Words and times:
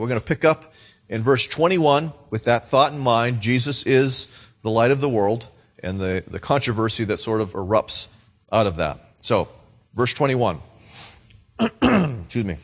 We're 0.00 0.08
going 0.08 0.18
to 0.18 0.26
pick 0.26 0.46
up 0.46 0.72
in 1.10 1.20
verse 1.20 1.46
21 1.46 2.14
with 2.30 2.46
that 2.46 2.66
thought 2.66 2.94
in 2.94 2.98
mind. 2.98 3.42
Jesus 3.42 3.84
is 3.84 4.28
the 4.62 4.70
light 4.70 4.92
of 4.92 5.02
the 5.02 5.10
world 5.10 5.46
and 5.82 6.00
the, 6.00 6.24
the 6.26 6.38
controversy 6.38 7.04
that 7.04 7.18
sort 7.18 7.42
of 7.42 7.52
erupts 7.52 8.08
out 8.50 8.66
of 8.66 8.76
that. 8.76 8.98
So, 9.20 9.48
verse 9.92 10.14
21. 10.14 10.58
Excuse 11.60 12.44
me. 12.46 12.56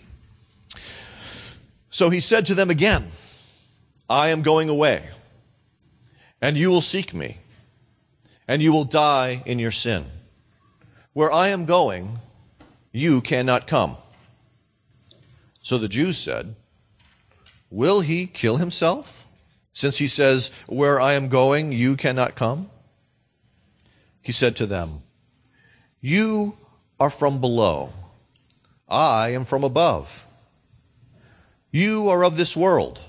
So 1.90 2.08
he 2.08 2.20
said 2.20 2.46
to 2.46 2.54
them 2.54 2.70
again, 2.70 3.10
I 4.08 4.28
am 4.28 4.40
going 4.40 4.70
away, 4.70 5.06
and 6.40 6.56
you 6.56 6.70
will 6.70 6.80
seek 6.80 7.12
me, 7.12 7.36
and 8.48 8.62
you 8.62 8.72
will 8.72 8.84
die 8.84 9.42
in 9.44 9.58
your 9.58 9.72
sin. 9.72 10.06
Where 11.12 11.30
I 11.30 11.48
am 11.48 11.66
going, 11.66 12.18
you 12.92 13.20
cannot 13.20 13.66
come. 13.66 13.98
So 15.60 15.76
the 15.76 15.88
Jews 15.88 16.16
said, 16.16 16.54
Will 17.70 18.00
he 18.00 18.26
kill 18.26 18.56
himself? 18.56 19.26
Since 19.72 19.98
he 19.98 20.06
says, 20.06 20.50
Where 20.66 21.00
I 21.00 21.12
am 21.12 21.28
going, 21.28 21.72
you 21.72 21.96
cannot 21.96 22.34
come? 22.34 22.70
He 24.22 24.32
said 24.32 24.56
to 24.56 24.66
them, 24.66 25.02
You 26.00 26.56
are 26.98 27.10
from 27.10 27.40
below. 27.40 27.92
I 28.88 29.30
am 29.30 29.44
from 29.44 29.62
above. 29.62 30.26
You 31.70 32.08
are 32.08 32.24
of 32.24 32.36
this 32.36 32.56
world. 32.56 33.00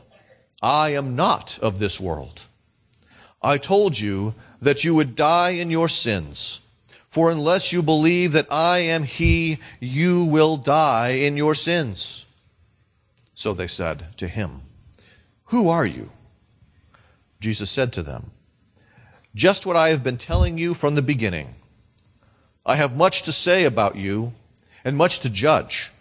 I 0.61 0.89
am 0.89 1.15
not 1.15 1.57
of 1.61 1.79
this 1.79 1.99
world. 1.99 2.45
I 3.41 3.57
told 3.57 3.97
you 3.97 4.35
that 4.61 4.83
you 4.83 4.93
would 4.93 5.15
die 5.15 5.51
in 5.51 5.71
your 5.71 5.87
sins. 5.87 6.61
For 7.07 7.31
unless 7.31 7.73
you 7.73 7.81
believe 7.81 8.33
that 8.33 8.51
I 8.51 8.79
am 8.79 9.03
He, 9.03 9.57
you 9.79 10.25
will 10.25 10.57
die 10.57 11.09
in 11.09 11.35
your 11.37 11.55
sins. 11.55 12.26
So 13.37 13.53
they 13.53 13.67
said 13.67 14.17
to 14.17 14.27
him, 14.27 14.61
Who 15.45 15.69
are 15.69 15.85
you? 15.85 16.09
Jesus 17.39 17.69
said 17.69 17.93
to 17.93 18.01
them, 18.01 18.31
Just 19.35 19.63
what 19.63 19.75
I 19.75 19.89
have 19.89 20.03
been 20.03 20.17
telling 20.17 20.57
you 20.57 20.73
from 20.73 20.95
the 20.95 21.03
beginning. 21.03 21.53
I 22.65 22.77
have 22.77 22.97
much 22.97 23.21
to 23.21 23.31
say 23.31 23.63
about 23.63 23.95
you 23.95 24.33
and 24.83 24.97
much 24.97 25.19
to 25.19 25.29
judge. 25.29 25.91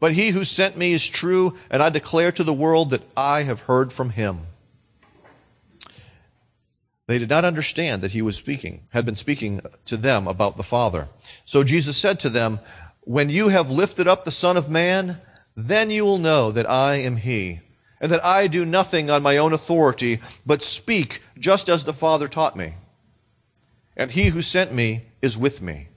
But 0.00 0.14
he 0.14 0.30
who 0.30 0.44
sent 0.44 0.76
me 0.76 0.92
is 0.92 1.06
true, 1.06 1.56
and 1.70 1.84
I 1.84 1.88
declare 1.88 2.32
to 2.32 2.42
the 2.42 2.52
world 2.52 2.90
that 2.90 3.04
I 3.16 3.44
have 3.44 3.60
heard 3.60 3.92
from 3.92 4.10
him. 4.10 4.40
They 7.06 7.18
did 7.18 7.30
not 7.30 7.44
understand 7.44 8.02
that 8.02 8.10
he 8.10 8.22
was 8.22 8.34
speaking, 8.34 8.88
had 8.88 9.06
been 9.06 9.14
speaking 9.14 9.60
to 9.84 9.96
them 9.96 10.26
about 10.26 10.56
the 10.56 10.64
Father. 10.64 11.10
So 11.44 11.62
Jesus 11.62 11.96
said 11.96 12.18
to 12.20 12.28
them, 12.28 12.58
When 13.02 13.30
you 13.30 13.50
have 13.50 13.70
lifted 13.70 14.08
up 14.08 14.24
the 14.24 14.32
Son 14.32 14.56
of 14.56 14.68
Man, 14.68 15.20
then 15.66 15.90
you 15.90 16.04
will 16.04 16.18
know 16.18 16.50
that 16.52 16.68
I 16.68 16.96
am 16.96 17.16
he, 17.16 17.60
and 18.00 18.10
that 18.10 18.24
I 18.24 18.46
do 18.46 18.64
nothing 18.64 19.10
on 19.10 19.22
my 19.22 19.36
own 19.36 19.52
authority, 19.52 20.20
but 20.46 20.62
speak 20.62 21.22
just 21.38 21.68
as 21.68 21.84
the 21.84 21.92
Father 21.92 22.28
taught 22.28 22.56
me. 22.56 22.74
And 23.96 24.10
he 24.10 24.28
who 24.28 24.42
sent 24.42 24.72
me 24.72 25.04
is 25.20 25.36
with 25.36 25.60
me. 25.60 25.88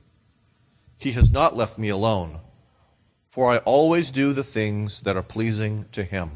He 0.97 1.11
has 1.13 1.31
not 1.31 1.55
left 1.55 1.77
me 1.77 1.89
alone, 1.89 2.39
for 3.27 3.51
I 3.51 3.57
always 3.57 4.11
do 4.11 4.33
the 4.33 4.43
things 4.43 5.01
that 5.01 5.15
are 5.15 5.23
pleasing 5.23 5.85
to 5.91 6.03
him. 6.03 6.31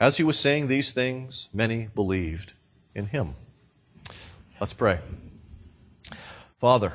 As 0.00 0.16
he 0.16 0.24
was 0.24 0.38
saying 0.38 0.68
these 0.68 0.92
things, 0.92 1.48
many 1.52 1.88
believed 1.92 2.52
in 2.94 3.06
him. 3.06 3.34
Let's 4.60 4.74
pray. 4.74 5.00
Father, 6.58 6.92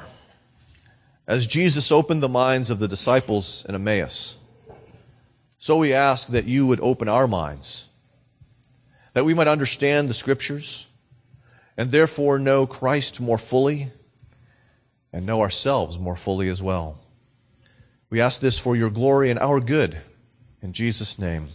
as 1.28 1.48
Jesus 1.48 1.92
opened 1.92 2.22
the 2.22 2.30
minds 2.30 2.70
of 2.70 2.80
the 2.80 2.88
disciples 2.88 3.66
in 3.68 3.76
Emmaus, 3.76 4.38
so 5.58 5.78
we 5.78 5.94
ask 5.94 6.28
that 6.30 6.46
you 6.46 6.68
would 6.68 6.82
open 6.82 7.08
our 7.08 7.28
minds, 7.28 7.88
that 9.14 9.24
we 9.24 9.34
might 9.34 9.48
understand 9.48 10.10
the 10.10 10.14
scriptures, 10.14 10.88
and 11.78 11.92
therefore 11.92 12.38
know 12.38 12.68
Christ 12.68 13.22
more 13.22 13.38
fully 13.38 13.90
and 15.14 15.26
know 15.26 15.42
ourselves 15.42 15.98
more 15.98 16.16
fully 16.16 16.50
as 16.50 16.62
well. 16.62 17.00
We 18.10 18.20
ask 18.20 18.42
this 18.42 18.60
for 18.60 18.76
your 18.76 18.90
glory 18.90 19.30
and 19.30 19.40
our 19.40 19.60
good. 19.60 19.98
In 20.62 20.74
Jesus' 20.74 21.18
name, 21.18 21.50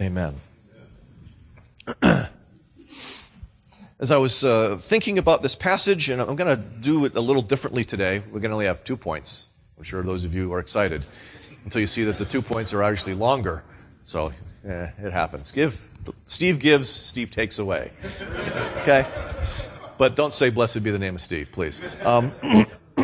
amen. 0.00 0.36
as 4.02 4.10
I 4.10 4.18
was 4.18 4.42
uh, 4.42 4.76
thinking 4.76 5.16
about 5.18 5.42
this 5.42 5.54
passage, 5.54 6.08
and 6.08 6.20
I'm 6.20 6.34
going 6.34 6.56
to 6.56 6.60
do 6.60 7.04
it 7.04 7.14
a 7.14 7.20
little 7.20 7.40
differently 7.40 7.84
today. 7.84 8.18
We're 8.18 8.40
going 8.40 8.50
to 8.50 8.54
only 8.54 8.66
have 8.66 8.82
two 8.82 8.96
points. 8.96 9.46
I'm 9.78 9.84
sure 9.84 10.02
those 10.02 10.24
of 10.24 10.34
you 10.34 10.52
are 10.52 10.58
excited 10.58 11.04
until 11.64 11.80
you 11.80 11.86
see 11.86 12.02
that 12.04 12.18
the 12.18 12.24
two 12.24 12.42
points 12.42 12.74
are 12.74 12.82
actually 12.82 13.14
longer. 13.14 13.62
So 14.02 14.32
eh, 14.66 14.90
it 14.98 15.12
happens. 15.12 15.52
Give 15.52 15.88
Steve 16.26 16.58
gives, 16.58 16.88
Steve 16.88 17.30
takes 17.30 17.60
away. 17.60 17.92
Okay, 18.80 19.06
but 19.98 20.16
don't 20.16 20.32
say 20.32 20.50
"Blessed 20.50 20.82
be 20.82 20.90
the 20.90 20.98
name 20.98 21.14
of 21.14 21.20
Steve," 21.20 21.52
please. 21.52 21.94
Um, 22.04 22.32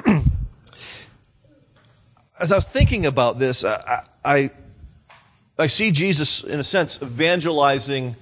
as 2.40 2.50
I 2.50 2.56
was 2.56 2.68
thinking 2.68 3.06
about 3.06 3.38
this, 3.38 3.64
I, 3.64 4.02
I 4.24 4.50
I 5.56 5.68
see 5.68 5.92
Jesus, 5.92 6.42
in 6.42 6.58
a 6.58 6.64
sense, 6.64 7.00
evangelizing 7.00 8.16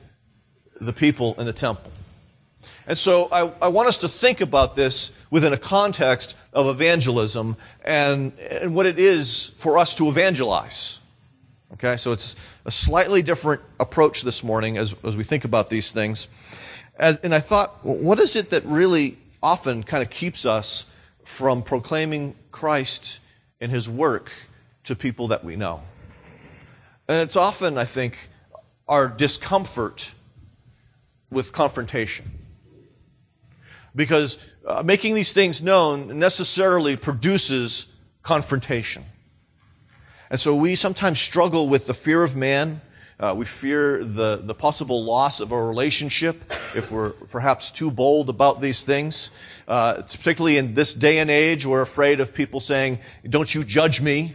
the 0.78 0.93
people 0.93 1.34
in 1.38 1.47
the 1.47 1.54
temple. 1.54 1.91
And 2.87 2.97
so 2.97 3.28
I, 3.32 3.53
I, 3.60 3.69
want 3.69 3.88
us 3.88 3.99
to 3.99 4.09
think 4.09 4.41
about 4.41 4.77
this 4.77 5.12
within 5.31 5.53
a 5.53 5.59
context 5.59 6.37
of 6.53 6.69
evangelism 6.69 7.56
and, 7.84 8.32
and 8.38 8.75
what 8.75 8.87
it 8.87 8.99
is 8.99 9.53
for 9.56 9.78
us 9.78 9.94
to 9.97 10.09
evangelize. 10.09 11.00
Okay, 11.72 11.97
so 11.97 12.12
it's 12.12 12.37
a 12.65 12.71
slightly 12.71 13.22
different 13.22 13.60
approach 13.81 14.22
this 14.22 14.44
morning 14.44 14.78
as, 14.78 14.94
as 15.05 15.16
we 15.16 15.25
think 15.25 15.44
about 15.44 15.69
these 15.69 15.91
things. 15.91 16.28
As, 16.97 17.19
and 17.21 17.34
I 17.34 17.41
thought, 17.41 17.84
what 17.84 18.21
is 18.21 18.37
it 18.37 18.50
that 18.50 18.65
really 18.65 19.19
often 19.43 19.82
kind 19.82 20.03
of 20.03 20.09
keeps 20.09 20.47
us 20.47 20.91
from 21.25 21.62
proclaiming 21.62 22.37
Christ 22.53 23.21
and 23.60 23.71
his 23.71 23.88
work 23.88 24.32
to 24.84 24.94
people 24.94 25.28
that 25.28 25.44
we 25.44 25.56
know? 25.56 25.82
And 27.09 27.21
it's 27.21 27.37
often, 27.37 27.76
I 27.76 27.84
think, 27.84 28.28
our 28.88 29.09
discomfort 29.09 30.15
with 31.31 31.53
confrontation 31.53 32.31
because 33.96 34.52
uh, 34.66 34.82
making 34.84 35.14
these 35.14 35.32
things 35.32 35.62
known 35.62 36.18
necessarily 36.18 36.94
produces 36.94 37.92
confrontation. 38.22 39.04
And 40.30 40.38
so 40.38 40.54
we 40.54 40.74
sometimes 40.74 41.20
struggle 41.20 41.68
with 41.68 41.86
the 41.86 41.94
fear 41.94 42.22
of 42.22 42.36
man. 42.36 42.82
Uh, 43.18 43.34
we 43.36 43.46
fear 43.46 44.04
the, 44.04 44.42
the 44.42 44.54
possible 44.54 45.02
loss 45.02 45.40
of 45.40 45.50
a 45.50 45.62
relationship 45.62 46.52
if 46.74 46.92
we're 46.92 47.10
perhaps 47.10 47.70
too 47.70 47.90
bold 47.90 48.28
about 48.28 48.60
these 48.60 48.82
things. 48.82 49.30
Uh, 49.66 50.02
particularly 50.02 50.58
in 50.58 50.74
this 50.74 50.92
day 50.92 51.18
and 51.18 51.30
age, 51.30 51.64
we're 51.64 51.80
afraid 51.80 52.20
of 52.20 52.34
people 52.34 52.60
saying, 52.60 52.98
don't 53.28 53.54
you 53.54 53.64
judge 53.64 54.02
me. 54.02 54.34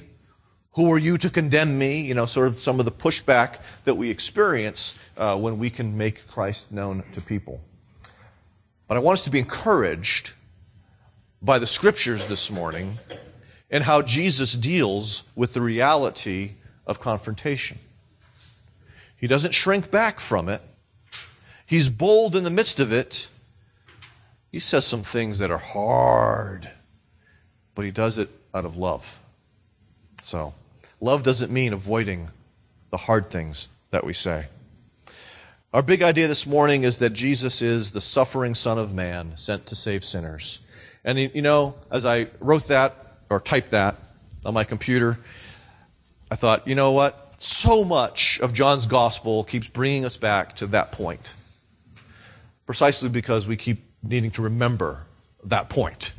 Who 0.75 0.91
are 0.91 0.97
you 0.97 1.17
to 1.17 1.29
condemn 1.29 1.77
me? 1.77 2.01
You 2.01 2.15
know, 2.15 2.25
sort 2.25 2.47
of 2.47 2.55
some 2.55 2.79
of 2.79 2.85
the 2.85 2.91
pushback 2.91 3.59
that 3.83 3.95
we 3.95 4.09
experience 4.09 4.97
uh, 5.17 5.37
when 5.37 5.59
we 5.59 5.69
can 5.69 5.97
make 5.97 6.25
Christ 6.27 6.71
known 6.71 7.03
to 7.13 7.21
people. 7.21 7.61
But 8.91 8.97
I 8.97 8.99
want 8.99 9.19
us 9.19 9.23
to 9.23 9.31
be 9.31 9.39
encouraged 9.39 10.33
by 11.41 11.59
the 11.59 11.65
scriptures 11.65 12.25
this 12.25 12.51
morning 12.51 12.97
and 13.69 13.85
how 13.85 14.01
Jesus 14.01 14.51
deals 14.51 15.23
with 15.33 15.53
the 15.53 15.61
reality 15.61 16.55
of 16.85 16.99
confrontation. 16.99 17.79
He 19.15 19.27
doesn't 19.27 19.53
shrink 19.53 19.91
back 19.91 20.19
from 20.19 20.49
it. 20.49 20.61
He's 21.65 21.87
bold 21.87 22.35
in 22.35 22.43
the 22.43 22.49
midst 22.49 22.81
of 22.81 22.91
it. 22.91 23.29
He 24.51 24.59
says 24.59 24.85
some 24.85 25.03
things 25.03 25.39
that 25.39 25.51
are 25.51 25.57
hard, 25.57 26.69
but 27.75 27.85
he 27.85 27.91
does 27.91 28.17
it 28.17 28.27
out 28.53 28.65
of 28.65 28.75
love. 28.75 29.17
So, 30.21 30.53
love 30.99 31.23
doesn't 31.23 31.49
mean 31.49 31.71
avoiding 31.71 32.29
the 32.89 32.97
hard 32.97 33.29
things 33.29 33.69
that 33.91 34.03
we 34.03 34.11
say. 34.11 34.47
Our 35.73 35.81
big 35.81 36.03
idea 36.03 36.27
this 36.27 36.45
morning 36.45 36.83
is 36.83 36.97
that 36.97 37.11
Jesus 37.11 37.61
is 37.61 37.91
the 37.91 38.01
suffering 38.01 38.55
Son 38.55 38.77
of 38.77 38.93
Man 38.93 39.37
sent 39.37 39.67
to 39.67 39.75
save 39.75 40.03
sinners. 40.03 40.59
And 41.05 41.17
you 41.17 41.41
know, 41.41 41.75
as 41.89 42.05
I 42.05 42.27
wrote 42.41 42.67
that 42.67 42.93
or 43.29 43.39
typed 43.39 43.71
that 43.71 43.95
on 44.43 44.53
my 44.53 44.65
computer, 44.65 45.17
I 46.29 46.35
thought, 46.35 46.67
you 46.67 46.75
know 46.75 46.91
what? 46.91 47.35
So 47.37 47.85
much 47.85 48.37
of 48.41 48.51
John's 48.51 48.85
gospel 48.85 49.45
keeps 49.45 49.69
bringing 49.69 50.03
us 50.03 50.17
back 50.17 50.57
to 50.57 50.67
that 50.67 50.91
point. 50.91 51.35
Precisely 52.65 53.07
because 53.07 53.47
we 53.47 53.55
keep 53.55 53.81
needing 54.03 54.31
to 54.31 54.41
remember 54.41 55.03
that 55.45 55.69
point. 55.69 56.11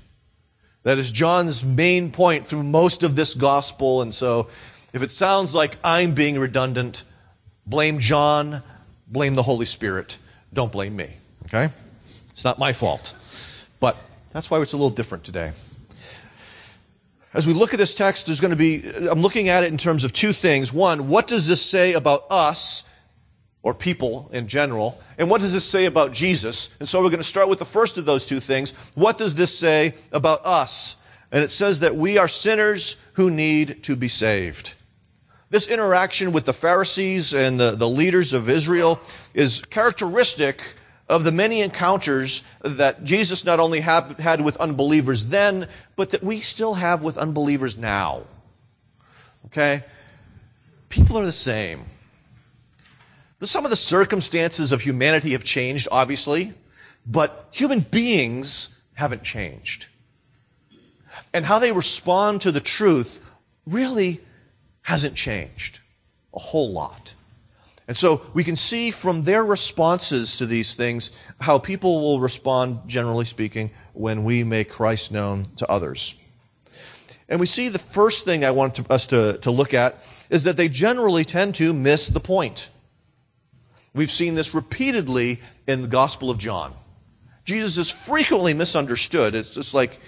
That 0.84 0.96
is 0.96 1.12
John's 1.12 1.62
main 1.62 2.10
point 2.10 2.46
through 2.46 2.62
most 2.62 3.02
of 3.02 3.16
this 3.16 3.34
gospel. 3.34 4.00
And 4.00 4.14
so 4.14 4.48
if 4.94 5.02
it 5.02 5.10
sounds 5.10 5.54
like 5.54 5.76
I'm 5.84 6.14
being 6.14 6.38
redundant, 6.38 7.04
blame 7.66 7.98
John 7.98 8.62
blame 9.12 9.34
the 9.34 9.42
Holy 9.42 9.66
Spirit. 9.66 10.18
Don't 10.52 10.72
blame 10.72 10.96
me. 10.96 11.10
Okay? 11.44 11.68
It's 12.30 12.44
not 12.44 12.58
my 12.58 12.72
fault. 12.72 13.14
But 13.78 13.96
that's 14.32 14.50
why 14.50 14.60
it's 14.60 14.72
a 14.72 14.76
little 14.76 14.90
different 14.90 15.22
today. 15.22 15.52
As 17.34 17.46
we 17.46 17.52
look 17.52 17.72
at 17.72 17.78
this 17.78 17.94
text, 17.94 18.26
there's 18.26 18.40
going 18.40 18.50
to 18.50 18.56
be, 18.56 18.86
I'm 19.08 19.20
looking 19.20 19.48
at 19.48 19.64
it 19.64 19.72
in 19.72 19.78
terms 19.78 20.04
of 20.04 20.12
two 20.12 20.32
things. 20.32 20.72
One, 20.72 21.08
what 21.08 21.26
does 21.26 21.46
this 21.46 21.62
say 21.62 21.94
about 21.94 22.24
us 22.30 22.84
or 23.62 23.72
people 23.72 24.28
in 24.32 24.48
general? 24.48 25.00
And 25.16 25.30
what 25.30 25.40
does 25.40 25.52
this 25.52 25.64
say 25.64 25.86
about 25.86 26.12
Jesus? 26.12 26.74
And 26.78 26.88
so 26.88 27.00
we're 27.00 27.08
going 27.08 27.18
to 27.18 27.24
start 27.24 27.48
with 27.48 27.58
the 27.58 27.64
first 27.64 27.96
of 27.96 28.04
those 28.04 28.26
two 28.26 28.40
things. 28.40 28.72
What 28.94 29.16
does 29.16 29.34
this 29.34 29.56
say 29.58 29.94
about 30.12 30.44
us? 30.44 30.98
And 31.30 31.42
it 31.42 31.50
says 31.50 31.80
that 31.80 31.96
we 31.96 32.18
are 32.18 32.28
sinners 32.28 32.96
who 33.14 33.30
need 33.30 33.82
to 33.84 33.96
be 33.96 34.08
saved. 34.08 34.74
This 35.52 35.68
interaction 35.68 36.32
with 36.32 36.46
the 36.46 36.54
Pharisees 36.54 37.34
and 37.34 37.60
the, 37.60 37.72
the 37.72 37.86
leaders 37.86 38.32
of 38.32 38.48
Israel 38.48 38.98
is 39.34 39.60
characteristic 39.66 40.62
of 41.10 41.24
the 41.24 41.30
many 41.30 41.60
encounters 41.60 42.42
that 42.62 43.04
Jesus 43.04 43.44
not 43.44 43.60
only 43.60 43.80
have, 43.80 44.18
had 44.18 44.40
with 44.40 44.56
unbelievers 44.56 45.26
then, 45.26 45.68
but 45.94 46.08
that 46.12 46.22
we 46.22 46.40
still 46.40 46.72
have 46.72 47.02
with 47.02 47.18
unbelievers 47.18 47.76
now. 47.76 48.22
Okay? 49.44 49.84
People 50.88 51.18
are 51.18 51.26
the 51.26 51.30
same. 51.30 51.84
Some 53.42 53.66
of 53.66 53.70
the 53.70 53.76
circumstances 53.76 54.72
of 54.72 54.80
humanity 54.80 55.32
have 55.32 55.44
changed, 55.44 55.86
obviously, 55.92 56.54
but 57.06 57.48
human 57.50 57.80
beings 57.80 58.70
haven't 58.94 59.22
changed. 59.22 59.88
And 61.34 61.44
how 61.44 61.58
they 61.58 61.72
respond 61.72 62.40
to 62.40 62.52
the 62.52 62.60
truth 62.60 63.20
really 63.66 64.18
hasn't 64.82 65.14
changed 65.14 65.80
a 66.34 66.38
whole 66.38 66.72
lot. 66.72 67.14
And 67.88 67.96
so 67.96 68.22
we 68.32 68.44
can 68.44 68.56
see 68.56 68.90
from 68.90 69.22
their 69.22 69.44
responses 69.44 70.36
to 70.36 70.46
these 70.46 70.74
things 70.74 71.10
how 71.40 71.58
people 71.58 72.00
will 72.00 72.20
respond, 72.20 72.80
generally 72.86 73.24
speaking, 73.24 73.70
when 73.92 74.24
we 74.24 74.44
make 74.44 74.70
Christ 74.70 75.12
known 75.12 75.46
to 75.56 75.70
others. 75.70 76.14
And 77.28 77.40
we 77.40 77.46
see 77.46 77.68
the 77.68 77.78
first 77.78 78.24
thing 78.24 78.44
I 78.44 78.50
want 78.50 78.76
to, 78.76 78.92
us 78.92 79.06
to, 79.08 79.38
to 79.38 79.50
look 79.50 79.74
at 79.74 80.06
is 80.30 80.44
that 80.44 80.56
they 80.56 80.68
generally 80.68 81.24
tend 81.24 81.54
to 81.56 81.74
miss 81.74 82.08
the 82.08 82.20
point. 82.20 82.70
We've 83.94 84.10
seen 84.10 84.34
this 84.34 84.54
repeatedly 84.54 85.40
in 85.66 85.82
the 85.82 85.88
Gospel 85.88 86.30
of 86.30 86.38
John. 86.38 86.74
Jesus 87.44 87.76
is 87.76 87.90
frequently 87.90 88.54
misunderstood. 88.54 89.34
It's 89.34 89.54
just 89.54 89.74
like, 89.74 89.98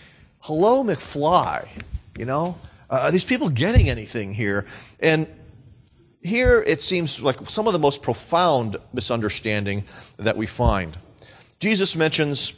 hello, 0.41 0.85
McFly. 0.85 1.69
You 2.17 2.25
know, 2.25 2.59
Uh, 2.94 3.06
are 3.06 3.11
these 3.11 3.25
people 3.25 3.49
getting 3.49 3.88
anything 3.88 4.32
here? 4.32 4.64
And 5.00 5.26
here 6.23 6.62
it 6.64 6.81
seems 6.81 7.20
like 7.20 7.41
some 7.41 7.67
of 7.67 7.73
the 7.73 7.79
most 7.81 8.05
profound 8.05 8.76
misunderstanding 8.93 9.82
that 10.17 10.37
we 10.37 10.46
find. 10.46 10.96
Jesus 11.58 11.96
mentions, 11.96 12.55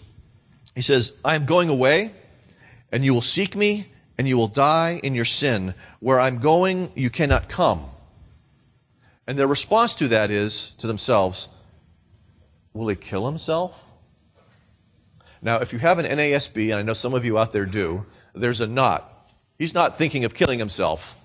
he 0.75 0.83
says, 0.83 1.15
I 1.25 1.37
am 1.37 1.47
going 1.47 1.71
away, 1.71 2.11
and 2.93 3.03
you 3.03 3.15
will 3.15 3.23
seek 3.23 3.57
me, 3.57 3.87
and 4.19 4.29
you 4.29 4.37
will 4.37 4.49
die 4.49 5.01
in 5.03 5.15
your 5.15 5.25
sin. 5.25 5.73
Where 6.01 6.21
I'm 6.21 6.39
going, 6.39 6.93
you 6.95 7.09
cannot 7.09 7.49
come. 7.49 7.85
And 9.27 9.39
their 9.39 9.49
response 9.49 9.95
to 9.95 10.09
that 10.09 10.31
is 10.31 10.73
to 10.81 10.87
themselves, 10.87 11.49
will 12.75 12.89
he 12.89 12.97
kill 12.97 13.25
himself? 13.25 13.83
Now, 15.41 15.61
if 15.61 15.73
you 15.73 15.79
have 15.79 15.99
an 15.99 16.05
NASB, 16.05 16.65
and 16.65 16.75
I 16.75 16.83
know 16.83 16.93
some 16.93 17.15
of 17.15 17.25
you 17.25 17.39
out 17.39 17.55
there 17.55 17.65
do, 17.65 18.05
there's 18.35 18.61
a 18.61 18.67
not. 18.67 19.15
He's 19.59 19.75
not 19.75 19.97
thinking 19.97 20.25
of 20.25 20.35
killing 20.35 20.59
himself, 20.59 21.17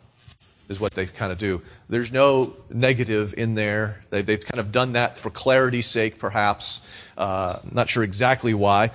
is 0.70 0.80
what 0.80 0.94
they 0.94 1.06
kind 1.06 1.32
of 1.32 1.38
do. 1.38 1.62
There's 1.90 2.12
no 2.12 2.56
negative 2.70 3.34
in 3.38 3.56
there. 3.56 4.04
They've, 4.10 4.26
they've 4.26 4.46
kind 4.46 4.60
of 4.60 4.72
done 4.72 4.94
that 4.94 5.18
for 5.18 5.30
clarity's 5.30 5.88
sake, 5.88 6.18
perhaps. 6.18 6.82
Uh, 7.18 7.60
not 7.70 7.90
sure 7.90 8.04
exactly 8.04 8.54
why. 8.54 8.92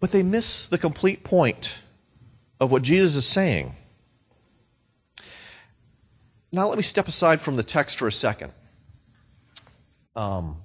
But 0.00 0.10
they 0.10 0.22
miss 0.22 0.66
the 0.66 0.78
complete 0.78 1.22
point 1.22 1.82
of 2.60 2.72
what 2.72 2.82
Jesus 2.82 3.14
is 3.14 3.26
saying. 3.26 3.74
Now, 6.52 6.68
let 6.68 6.76
me 6.76 6.82
step 6.82 7.06
aside 7.06 7.40
from 7.40 7.56
the 7.56 7.62
text 7.62 7.98
for 7.98 8.08
a 8.08 8.12
second. 8.12 8.52
Um, 10.14 10.56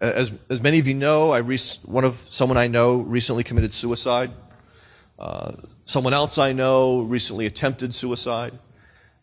as, 0.00 0.32
as 0.48 0.62
many 0.62 0.78
of 0.78 0.88
you 0.88 0.94
know, 0.94 1.32
I 1.32 1.42
one 1.42 2.04
of 2.04 2.14
someone 2.14 2.56
I 2.56 2.66
know 2.66 2.96
recently 2.96 3.44
committed 3.44 3.74
suicide. 3.74 4.30
Uh, 5.18 5.52
someone 5.84 6.14
else 6.14 6.38
I 6.38 6.52
know 6.52 7.00
recently 7.02 7.46
attempted 7.46 7.94
suicide. 7.94 8.52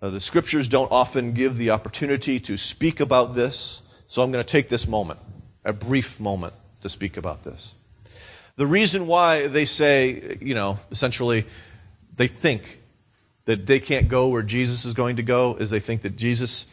Uh, 0.02 0.10
the 0.10 0.20
scriptures 0.20 0.68
don't 0.68 0.92
often 0.92 1.32
give 1.32 1.56
the 1.56 1.70
opportunity 1.70 2.40
to 2.42 2.58
speak 2.58 3.00
about 3.00 3.34
this, 3.34 3.82
so 4.08 4.22
I'm 4.22 4.32
going 4.32 4.44
to 4.44 4.50
take 4.50 4.68
this 4.68 4.88
moment, 4.88 5.20
a 5.64 5.72
brief 5.72 6.20
moment, 6.20 6.54
to 6.82 6.90
speak 6.90 7.18
about 7.18 7.44
this. 7.44 7.76
The 8.58 8.68
reason 8.68 9.08
why 9.08 9.48
they 9.48 9.66
say, 9.66 10.38
you 10.42 10.54
know, 10.54 10.80
essentially, 10.92 11.46
they 12.16 12.28
think 12.28 12.82
that 13.46 13.66
they 13.66 13.80
can't 13.80 14.08
go 14.08 14.28
where 14.28 14.44
Jesus 14.44 14.86
is 14.86 14.94
going 14.94 15.16
to 15.16 15.24
go 15.24 15.56
is 15.56 15.70
they 15.70 15.80
think 15.80 16.02
that 16.02 16.16
Jesus, 16.16 16.68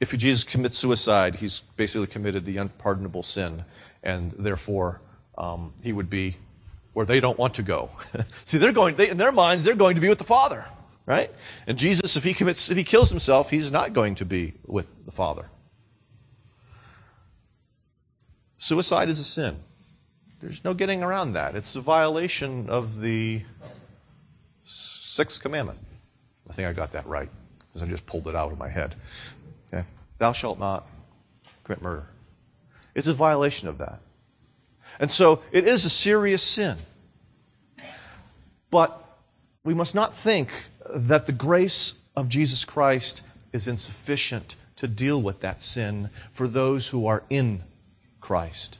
if 0.00 0.16
Jesus 0.16 0.44
commits 0.44 0.76
suicide, 0.76 1.36
he's 1.36 1.60
basically 1.76 2.08
committed 2.08 2.44
the 2.44 2.58
unpardonable 2.58 3.22
sin, 3.22 3.64
and 4.02 4.32
therefore 4.32 5.00
um, 5.38 5.72
he 5.82 5.92
would 5.92 6.10
be 6.10 6.36
where 6.96 7.04
they 7.04 7.20
don't 7.20 7.38
want 7.38 7.52
to 7.52 7.62
go. 7.62 7.90
See, 8.46 8.56
they're 8.56 8.72
going, 8.72 8.96
they, 8.96 9.10
in 9.10 9.18
their 9.18 9.30
minds, 9.30 9.64
they're 9.64 9.74
going 9.74 9.96
to 9.96 10.00
be 10.00 10.08
with 10.08 10.16
the 10.16 10.24
Father, 10.24 10.64
right? 11.04 11.30
And 11.66 11.78
Jesus, 11.78 12.16
if 12.16 12.24
he 12.24 12.32
commits, 12.32 12.70
if 12.70 12.76
he 12.78 12.84
kills 12.84 13.10
himself, 13.10 13.50
he's 13.50 13.70
not 13.70 13.92
going 13.92 14.14
to 14.14 14.24
be 14.24 14.54
with 14.64 14.86
the 15.04 15.12
Father. 15.12 15.50
Suicide 18.56 19.10
is 19.10 19.18
a 19.18 19.24
sin. 19.24 19.58
There's 20.40 20.64
no 20.64 20.72
getting 20.72 21.02
around 21.02 21.34
that. 21.34 21.54
It's 21.54 21.76
a 21.76 21.82
violation 21.82 22.70
of 22.70 23.02
the 23.02 23.42
sixth 24.64 25.42
commandment. 25.42 25.78
I 26.48 26.54
think 26.54 26.66
I 26.66 26.72
got 26.72 26.92
that 26.92 27.04
right 27.04 27.28
because 27.68 27.82
I 27.82 27.90
just 27.90 28.06
pulled 28.06 28.26
it 28.26 28.34
out 28.34 28.52
of 28.52 28.58
my 28.58 28.70
head. 28.70 28.94
Okay? 29.70 29.84
Thou 30.16 30.32
shalt 30.32 30.58
not 30.58 30.86
commit 31.62 31.82
murder. 31.82 32.06
It's 32.94 33.06
a 33.06 33.12
violation 33.12 33.68
of 33.68 33.76
that. 33.76 34.00
And 34.98 35.10
so 35.10 35.42
it 35.52 35.64
is 35.64 35.84
a 35.84 35.90
serious 35.90 36.42
sin. 36.42 36.76
But 38.70 39.02
we 39.64 39.74
must 39.74 39.94
not 39.94 40.14
think 40.14 40.50
that 40.94 41.26
the 41.26 41.32
grace 41.32 41.94
of 42.14 42.28
Jesus 42.28 42.64
Christ 42.64 43.24
is 43.52 43.68
insufficient 43.68 44.56
to 44.76 44.86
deal 44.86 45.20
with 45.20 45.40
that 45.40 45.62
sin 45.62 46.10
for 46.30 46.46
those 46.46 46.88
who 46.88 47.06
are 47.06 47.22
in 47.30 47.62
Christ. 48.20 48.78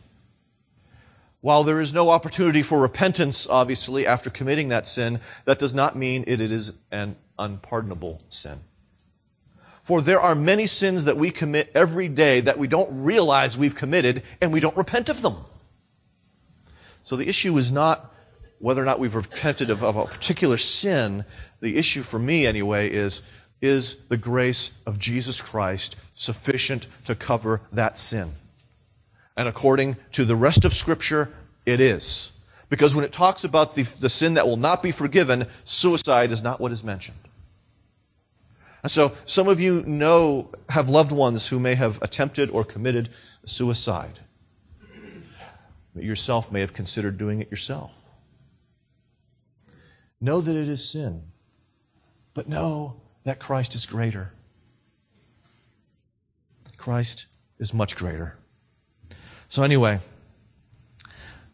While 1.41 1.65
there 1.65 1.81
is 1.81 1.95
no 1.95 2.11
opportunity 2.11 2.63
for 2.63 2.81
repentance, 2.81 3.49
obviously, 3.49 4.07
after 4.07 4.31
committing 4.31 4.69
that 4.69 4.87
sin, 4.87 5.21
that 5.45 5.59
does 5.59 5.75
not 5.75 5.97
mean 5.97 6.25
it 6.27 6.41
is 6.41 6.73
an 6.91 7.17
unpardonable 7.39 8.23
sin. 8.29 8.61
For 9.83 10.01
there 10.01 10.19
are 10.19 10.35
many 10.35 10.67
sins 10.67 11.05
that 11.05 11.17
we 11.17 11.31
commit 11.31 11.71
every 11.75 12.09
day 12.09 12.41
that 12.41 12.59
we 12.59 12.67
don't 12.67 13.05
realize 13.05 13.57
we've 13.57 13.77
committed 13.77 14.25
and 14.41 14.53
we 14.53 14.59
don't 14.59 14.77
repent 14.77 15.09
of 15.09 15.23
them. 15.23 15.37
So 17.07 17.15
the 17.15 17.29
issue 17.29 17.57
is 17.57 17.71
not 17.71 18.13
whether 18.59 18.83
or 18.83 18.85
not 18.85 18.99
we've 18.99 19.15
repented 19.15 19.71
of, 19.71 19.85
of 19.85 19.95
a 19.95 20.07
particular 20.07 20.57
sin. 20.57 21.25
The 21.61 21.77
issue 21.77 22.03
for 22.03 22.19
me, 22.19 22.49
anyway, 22.49 22.91
is 22.91 23.23
is 23.63 23.95
the 24.09 24.17
grace 24.17 24.73
of 24.89 24.99
Jesus 24.99 25.41
Christ 25.41 25.95
sufficient 26.15 26.89
to 27.05 27.15
cover 27.15 27.61
that 27.71 27.97
sin? 27.97 28.33
And 29.37 29.47
according 29.47 29.95
to 30.13 30.25
the 30.25 30.35
rest 30.35 30.65
of 30.65 30.73
Scripture, 30.73 31.31
it 31.65 31.79
is. 31.79 32.33
Because 32.71 32.97
when 32.97 33.05
it 33.05 33.13
talks 33.13 33.45
about 33.45 33.77
the, 33.77 33.83
the 33.83 34.11
sin 34.11 34.35
that 34.35 34.49
will 34.49 34.57
not 34.57 34.83
be 34.83 34.91
forgiven, 34.91 35.47
suicide 35.65 36.33
is 36.33 36.43
not 36.43 36.61
what 36.61 36.73
is 36.73 36.83
mentioned. 36.83 37.19
And 38.83 38.91
so 38.91 39.13
some 39.27 39.47
of 39.47 39.61
you 39.61 39.85
know, 39.85 40.51
have 40.71 40.89
loved 40.89 41.13
ones 41.13 41.47
who 41.47 41.61
may 41.61 41.77
have 41.77 42.03
attempted 42.03 42.51
or 42.51 42.65
committed 42.65 43.11
suicide. 43.45 44.19
Yourself 45.97 46.53
may 46.53 46.61
have 46.61 46.75
considered 46.75 47.19
doing 47.19 47.41
it 47.41 47.51
yourself. 47.51 47.91
Know 50.21 50.41
that 50.41 50.57
it 50.57 50.69
is 50.69 50.89
sin, 50.89 51.23
but 52.35 52.49
know 52.49 53.01
that 53.25 53.39
Christ 53.39 53.75
is 53.75 53.87
greater. 53.87 54.33
Christ 56.77 57.27
is 57.59 57.75
much 57.75 57.97
greater. 57.97 58.39
So, 59.49 59.63
anyway, 59.63 60.01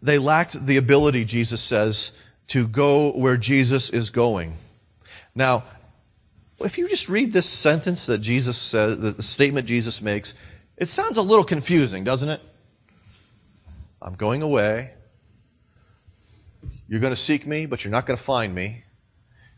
they 0.01 0.19
lacked 0.19 0.67
the 0.67 0.77
ability, 0.77 1.25
Jesus 1.25 1.61
says, 1.61 2.13
to 2.49 2.67
go 2.67 3.13
where 3.13 3.37
Jesus 3.37 3.91
is 3.91 4.11
going. 4.11 4.57
Now, 5.35 5.65
if 6.61 6.79
you 6.79 6.89
just 6.89 7.09
read 7.09 7.33
this 7.33 7.49
sentence 7.49 8.07
that 8.07 8.19
Jesus 8.19 8.57
says, 8.57 8.99
the 8.99 9.23
statement 9.23 9.67
Jesus 9.67 10.03
makes, 10.03 10.35
it 10.77 10.89
sounds 10.89 11.17
a 11.17 11.23
little 11.23 11.45
confusing, 11.45 12.05
doesn't 12.05 12.29
it? 12.29 12.41
I'm 14.05 14.15
going 14.15 14.43
away. 14.43 14.91
You're 16.89 17.01
going 17.01 17.13
to 17.13 17.17
seek 17.17 17.47
me, 17.47 17.67
but 17.67 17.85
you're 17.85 17.93
not 17.93 18.05
going 18.05 18.17
to 18.17 18.23
find 18.23 18.55
me. 18.55 18.85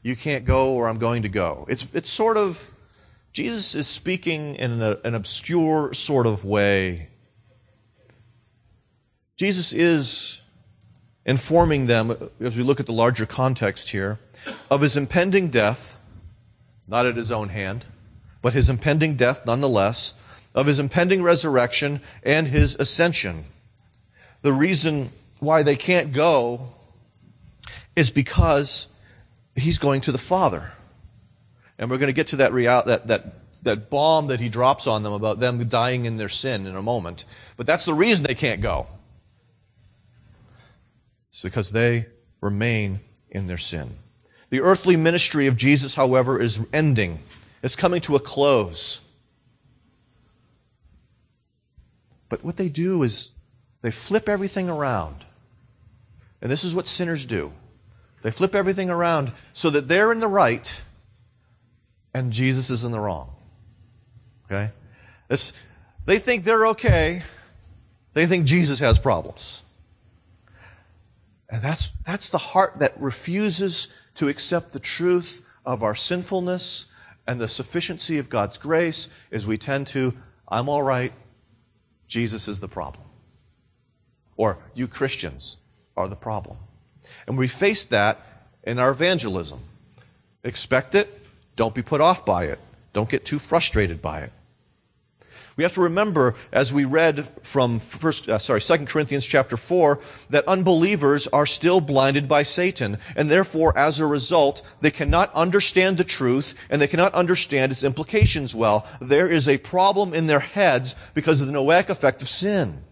You 0.02 0.14
can't 0.16 0.44
go 0.44 0.74
where 0.74 0.86
I'm 0.86 0.98
going 0.98 1.22
to 1.22 1.30
go. 1.30 1.66
It's, 1.68 1.94
it's 1.94 2.10
sort 2.10 2.36
of, 2.36 2.70
Jesus 3.32 3.74
is 3.74 3.86
speaking 3.86 4.54
in 4.56 4.82
a, 4.82 4.98
an 5.02 5.14
obscure 5.14 5.94
sort 5.94 6.26
of 6.26 6.44
way. 6.44 7.08
Jesus 9.36 9.72
is 9.72 10.42
informing 11.24 11.86
them, 11.86 12.14
as 12.38 12.56
we 12.56 12.62
look 12.62 12.80
at 12.80 12.86
the 12.86 12.92
larger 12.92 13.24
context 13.24 13.90
here, 13.90 14.18
of 14.70 14.82
his 14.82 14.94
impending 14.94 15.48
death, 15.48 15.98
not 16.86 17.06
at 17.06 17.16
his 17.16 17.32
own 17.32 17.48
hand, 17.48 17.86
but 18.42 18.52
his 18.52 18.68
impending 18.68 19.16
death 19.16 19.46
nonetheless, 19.46 20.14
of 20.54 20.66
his 20.66 20.78
impending 20.78 21.22
resurrection 21.22 22.02
and 22.22 22.48
his 22.48 22.76
ascension. 22.76 23.46
The 24.44 24.52
reason 24.52 25.10
why 25.40 25.62
they 25.62 25.74
can't 25.74 26.12
go 26.12 26.68
is 27.96 28.10
because 28.10 28.88
he's 29.56 29.78
going 29.78 30.02
to 30.02 30.12
the 30.12 30.18
Father. 30.18 30.72
And 31.78 31.90
we're 31.90 31.96
going 31.96 32.08
to 32.08 32.14
get 32.14 32.26
to 32.26 32.36
that, 32.36 32.52
real, 32.52 32.82
that, 32.84 33.06
that, 33.06 33.36
that 33.62 33.88
bomb 33.88 34.26
that 34.26 34.40
he 34.40 34.50
drops 34.50 34.86
on 34.86 35.02
them 35.02 35.14
about 35.14 35.40
them 35.40 35.66
dying 35.66 36.04
in 36.04 36.18
their 36.18 36.28
sin 36.28 36.66
in 36.66 36.76
a 36.76 36.82
moment. 36.82 37.24
But 37.56 37.66
that's 37.66 37.86
the 37.86 37.94
reason 37.94 38.26
they 38.26 38.34
can't 38.34 38.60
go. 38.60 38.86
It's 41.30 41.40
because 41.40 41.70
they 41.70 42.04
remain 42.42 43.00
in 43.30 43.46
their 43.46 43.56
sin. 43.56 43.96
The 44.50 44.60
earthly 44.60 44.96
ministry 44.96 45.46
of 45.46 45.56
Jesus, 45.56 45.94
however, 45.94 46.38
is 46.38 46.66
ending. 46.70 47.20
It's 47.62 47.76
coming 47.76 48.02
to 48.02 48.14
a 48.14 48.20
close. 48.20 49.00
But 52.28 52.44
what 52.44 52.58
they 52.58 52.68
do 52.68 53.02
is 53.02 53.30
they 53.84 53.90
flip 53.90 54.30
everything 54.30 54.70
around. 54.70 55.26
And 56.40 56.50
this 56.50 56.64
is 56.64 56.74
what 56.74 56.88
sinners 56.88 57.26
do. 57.26 57.52
They 58.22 58.30
flip 58.30 58.54
everything 58.54 58.88
around 58.88 59.30
so 59.52 59.68
that 59.68 59.88
they're 59.88 60.10
in 60.10 60.20
the 60.20 60.26
right 60.26 60.82
and 62.14 62.32
Jesus 62.32 62.70
is 62.70 62.86
in 62.86 62.92
the 62.92 62.98
wrong. 62.98 63.36
Okay? 64.46 64.70
It's, 65.28 65.52
they 66.06 66.18
think 66.18 66.44
they're 66.44 66.68
okay. 66.68 67.24
They 68.14 68.24
think 68.24 68.46
Jesus 68.46 68.80
has 68.80 68.98
problems. 68.98 69.62
And 71.50 71.60
that's, 71.60 71.90
that's 72.06 72.30
the 72.30 72.38
heart 72.38 72.78
that 72.78 72.98
refuses 72.98 73.88
to 74.14 74.28
accept 74.28 74.72
the 74.72 74.80
truth 74.80 75.44
of 75.66 75.82
our 75.82 75.94
sinfulness 75.94 76.86
and 77.26 77.38
the 77.38 77.48
sufficiency 77.48 78.16
of 78.16 78.30
God's 78.30 78.56
grace 78.56 79.10
is 79.30 79.46
we 79.46 79.58
tend 79.58 79.88
to, 79.88 80.16
I'm 80.48 80.70
all 80.70 80.82
right, 80.82 81.12
Jesus 82.08 82.48
is 82.48 82.60
the 82.60 82.68
problem. 82.68 83.03
Or 84.36 84.58
you 84.74 84.88
Christians 84.88 85.58
are 85.96 86.08
the 86.08 86.16
problem. 86.16 86.56
And 87.26 87.38
we 87.38 87.48
face 87.48 87.84
that 87.84 88.18
in 88.64 88.78
our 88.78 88.90
evangelism. 88.90 89.60
Expect 90.42 90.94
it, 90.94 91.08
don't 91.56 91.74
be 91.74 91.82
put 91.82 92.00
off 92.00 92.26
by 92.26 92.44
it. 92.44 92.58
Don't 92.92 93.08
get 93.08 93.24
too 93.24 93.38
frustrated 93.38 94.00
by 94.00 94.20
it. 94.20 94.32
We 95.56 95.62
have 95.62 95.74
to 95.74 95.82
remember, 95.82 96.34
as 96.52 96.74
we 96.74 96.84
read 96.84 97.26
from 97.42 97.78
first, 97.78 98.28
uh, 98.28 98.38
sorry, 98.38 98.60
2 98.60 98.86
Corinthians 98.86 99.24
chapter 99.24 99.56
4, 99.56 100.00
that 100.30 100.48
unbelievers 100.48 101.28
are 101.28 101.46
still 101.46 101.80
blinded 101.80 102.28
by 102.28 102.42
Satan, 102.42 102.98
and 103.14 103.30
therefore, 103.30 103.76
as 103.78 104.00
a 104.00 104.06
result, 104.06 104.62
they 104.80 104.90
cannot 104.90 105.32
understand 105.32 105.96
the 105.96 106.04
truth, 106.04 106.54
and 106.70 106.82
they 106.82 106.88
cannot 106.88 107.14
understand 107.14 107.70
its 107.70 107.84
implications 107.84 108.52
well. 108.52 108.84
There 109.00 109.28
is 109.28 109.48
a 109.48 109.58
problem 109.58 110.12
in 110.12 110.26
their 110.26 110.40
heads 110.40 110.96
because 111.14 111.40
of 111.40 111.46
the 111.46 111.52
noetic 111.52 111.88
effect 111.88 112.20
of 112.20 112.28
sin. 112.28 112.83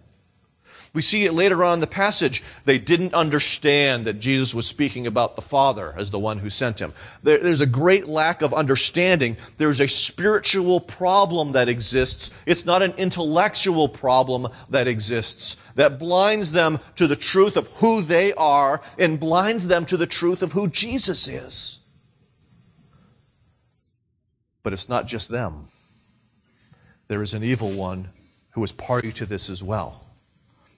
We 0.95 1.01
see 1.01 1.25
it 1.25 1.33
later 1.33 1.65
on 1.65 1.75
in 1.75 1.81
the 1.81 1.87
passage. 1.87 2.43
They 2.67 2.79
didn't 2.79 3.15
understand 3.15 4.05
that 4.05 4.21
Jesus 4.21 4.55
was 4.55 4.67
speaking 4.67 5.07
about 5.07 5.37
the 5.37 5.43
Father 5.43 5.95
as 5.97 6.11
the 6.11 6.19
one 6.19 6.39
who 6.39 6.51
sent 6.51 6.83
him. 6.83 6.93
There, 7.23 7.39
there's 7.39 7.63
a 7.63 7.67
great 7.67 8.09
lack 8.09 8.43
of 8.43 8.53
understanding. 8.53 9.39
There's 9.57 9.81
a 9.81 9.89
spiritual 9.89 10.81
problem 10.81 11.53
that 11.53 11.71
exists. 11.71 12.31
It's 12.45 12.67
not 12.67 12.83
an 12.83 12.93
intellectual 12.99 13.89
problem 13.89 14.49
that 14.69 14.87
exists 14.87 15.57
that 15.77 15.99
blinds 15.99 16.53
them 16.53 16.79
to 16.97 17.07
the 17.07 17.17
truth 17.17 17.57
of 17.57 17.69
who 17.79 18.03
they 18.03 18.35
are 18.35 18.83
and 18.99 19.19
blinds 19.19 19.69
them 19.69 19.87
to 19.87 19.97
the 19.97 20.07
truth 20.07 20.43
of 20.43 20.53
who 20.53 20.69
Jesus 20.69 21.27
is. 21.27 21.81
But 24.63 24.75
it's 24.75 24.91
not 24.91 25.07
just 25.07 25.31
them. 25.31 25.69
There 27.09 27.23
is 27.23 27.33
an 27.33 27.43
evil 27.43 27.71
one 27.71 28.11
who 28.51 28.63
is 28.63 28.73
party 28.73 29.11
to 29.13 29.25
this 29.25 29.49
as 29.49 29.63
well. 29.63 30.02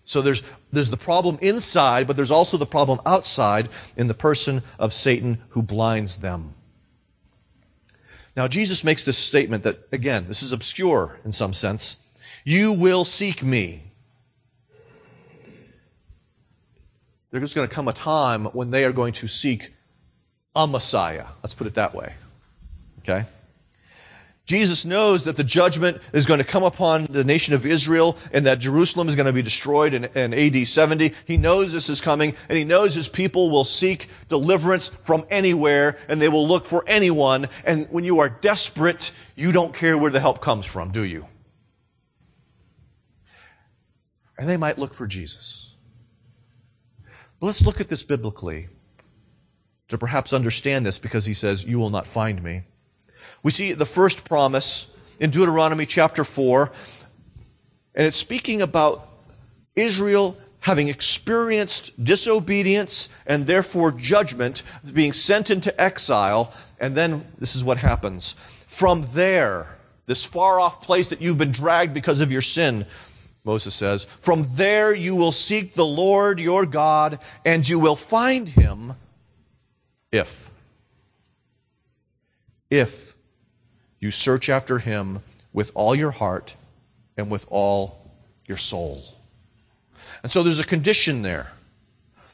So 0.05 0.21
there's, 0.21 0.43
there's 0.71 0.91
the 0.91 0.97
problem 0.97 1.39
inside, 1.41 2.07
but 2.07 2.17
there's 2.17 2.31
also 2.31 2.57
the 2.57 2.67
problem 2.67 3.01
outside 3.07 3.69
in 3.97 4.07
the 4.07 4.15
person 4.15 4.63
of 4.79 4.93
Satan 4.93 5.39
who 5.51 5.63
blinds 5.63 6.19
them. 6.19 6.55
Now, 8.37 8.49
Jesus 8.49 8.85
makes 8.85 9.05
this 9.05 9.17
statement 9.17 9.63
that, 9.65 9.77
again, 9.93 10.27
this 10.27 10.43
is 10.43 10.53
obscure 10.53 11.19
in 11.25 11.33
some 11.33 11.53
sense. 11.53 12.01
You 12.45 12.73
will 12.73 13.05
seek 13.05 13.43
me. 13.43 13.83
There's 17.31 17.55
going 17.55 17.67
to 17.67 17.75
come 17.75 17.89
a 17.89 17.93
time 17.93 18.45
when 18.47 18.71
they 18.71 18.85
are 18.85 18.93
going 18.93 19.13
to 19.15 19.27
seek 19.27 19.73
a 20.55 20.67
Messiah. 20.67 21.27
Let's 21.43 21.55
put 21.55 21.67
it 21.67 21.75
that 21.75 21.95
way. 21.95 22.15
Okay? 23.01 23.25
Jesus 24.47 24.85
knows 24.85 25.25
that 25.25 25.39
the 25.39 25.45
judgment 25.45 26.03
is 26.13 26.27
going 26.27 26.39
to 26.39 26.45
come 26.45 26.65
upon 26.65 27.05
the 27.05 27.25
nation 27.25 27.55
of 27.55 27.65
Israel 27.65 28.19
and 28.31 28.45
that 28.45 28.59
Jerusalem 28.59 29.09
is 29.09 29.17
going 29.17 29.27
to 29.27 29.33
be 29.33 29.41
destroyed 29.41 29.95
in, 29.95 30.05
in, 30.05 30.35
AD 30.35 30.67
70. 30.67 31.15
He 31.25 31.39
knows 31.39 31.73
this 31.73 31.89
is 31.89 32.03
coming 32.03 32.35
and 32.51 32.59
he 32.59 32.65
knows 32.65 32.95
his 32.95 33.09
people 33.09 33.51
will 33.51 33.65
seek 33.65 34.09
deliverance 34.29 34.89
from 34.89 35.25
anywhere 35.31 35.97
and 36.09 36.21
they 36.21 36.29
will 36.29 36.47
look 36.47 36.67
for 36.67 36.85
anyone. 36.87 37.49
And 37.65 37.87
when 37.91 38.05
you 38.05 38.19
are 38.21 38.29
desperate, 38.29 39.13
you 39.35 39.51
don't 39.51 39.73
care 39.73 39.97
where 39.97 40.11
the 40.11 40.21
help 40.21 40.43
comes 40.43 40.67
from, 40.67 40.91
do 40.91 41.05
you? 41.05 41.27
And 44.37 44.47
they 44.47 44.59
might 44.59 44.77
look 44.77 44.93
for 44.93 45.07
Jesus. 45.07 45.75
But 47.41 47.47
let's 47.47 47.65
look 47.65 47.81
at 47.81 47.89
this 47.89 48.03
biblically 48.03 48.69
to 49.89 49.97
perhaps 49.97 50.35
understand 50.35 50.85
this 50.85 50.99
because 50.99 51.25
he 51.25 51.35
says, 51.35 51.65
you 51.65 51.79
will 51.79 51.91
not 51.91 52.07
find 52.07 52.43
me. 52.43 52.65
We 53.45 53.51
see 53.51 53.75
the 53.75 53.85
first 53.85 54.25
promise 54.25 54.89
in 55.21 55.29
Deuteronomy 55.31 55.85
chapter 55.85 56.25
4, 56.25 56.73
and 57.95 58.07
it's 58.07 58.17
speaking 58.17 58.63
about 58.63 59.07
Israel 59.77 60.37
having 60.61 60.89
experienced 60.89 62.03
disobedience 62.03 63.11
and 63.27 63.47
therefore 63.47 63.93
judgment, 63.93 64.63
being 64.95 65.13
sent 65.13 65.51
into 65.51 65.79
exile, 65.79 66.55
and 66.81 66.95
then 66.97 67.23
this 67.39 67.55
is 67.55 67.63
what 67.63 67.77
happens. 67.77 68.33
From 68.67 69.05
there, 69.13 69.77
this 70.07 70.25
far 70.25 70.59
off 70.59 70.81
place 70.81 71.09
that 71.09 71.21
you've 71.21 71.37
been 71.37 71.51
dragged 71.51 71.93
because 71.93 72.23
of 72.23 72.33
your 72.33 72.41
sin, 72.41 72.87
Moses 73.45 73.75
says, 73.75 74.07
from 74.21 74.47
there 74.55 74.95
you 74.95 75.15
will 75.15 75.33
seek 75.33 75.75
the 75.75 75.85
Lord 75.85 76.41
your 76.41 76.65
God, 76.65 77.19
and 77.45 77.69
you 77.69 77.79
will 77.79 77.97
find 77.97 78.49
him 78.49 78.95
if, 80.11 80.51
if 82.71 83.14
you 84.05 84.11
search 84.11 84.51
after 84.51 84.79
him 84.79 85.23
with 85.55 85.73
all 85.75 85.95
your 85.95 86.11
heart 86.11 86.57
and 87.17 87.31
with 87.31 87.47
all 87.49 88.13
your 88.45 88.59
soul. 88.59 89.03
And 90.23 90.31
so 90.31 90.43
there's 90.43 90.61
a 90.61 90.67
condition 90.67 91.23
there 91.23 91.53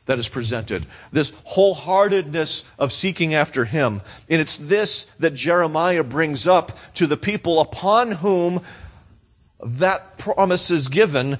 that 0.07 0.19
is 0.19 0.29
presented. 0.29 0.85
This 1.13 1.31
wholeheartedness 1.31 2.65
of 2.77 2.91
seeking 2.91 3.35
after 3.35 3.65
Him. 3.65 4.03
And 4.29 4.41
it's 4.41 4.57
this 4.57 5.05
that 5.21 5.35
Jeremiah 5.35 6.03
brings 6.03 6.49
up 6.49 6.77
to 6.95 7.07
the 7.07 7.17
people 7.17 7.61
upon 7.61 8.13
whom 8.13 8.63
that 9.63 10.19
promise 10.19 10.73
is 10.73 10.89
given 10.89 11.39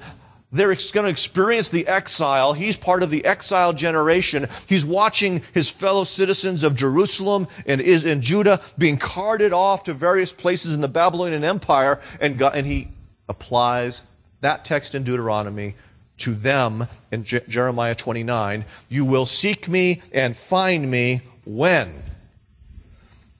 they're 0.51 0.67
going 0.67 1.05
to 1.05 1.09
experience 1.09 1.69
the 1.69 1.87
exile. 1.87 2.53
He's 2.53 2.75
part 2.75 3.03
of 3.03 3.09
the 3.09 3.23
exile 3.23 3.71
generation. 3.71 4.47
He's 4.67 4.85
watching 4.85 5.43
his 5.53 5.69
fellow 5.69 6.03
citizens 6.03 6.63
of 6.63 6.75
Jerusalem 6.75 7.47
and, 7.65 7.79
in 7.79 8.21
Judah 8.21 8.59
being 8.77 8.97
carted 8.97 9.53
off 9.53 9.85
to 9.85 9.93
various 9.93 10.33
places 10.33 10.75
in 10.75 10.81
the 10.81 10.89
Babylonian 10.89 11.45
Empire, 11.45 12.01
and, 12.19 12.37
God, 12.37 12.55
and 12.55 12.67
he 12.67 12.89
applies 13.29 14.03
that 14.41 14.65
text 14.65 14.93
in 14.93 15.03
Deuteronomy 15.03 15.75
to 16.17 16.35
them 16.35 16.87
in 17.11 17.23
Je- 17.23 17.41
Jeremiah 17.47 17.95
29. 17.95 18.65
You 18.89 19.05
will 19.05 19.25
seek 19.25 19.69
me 19.69 20.01
and 20.11 20.35
find 20.35 20.91
me 20.91 21.21
when 21.45 22.03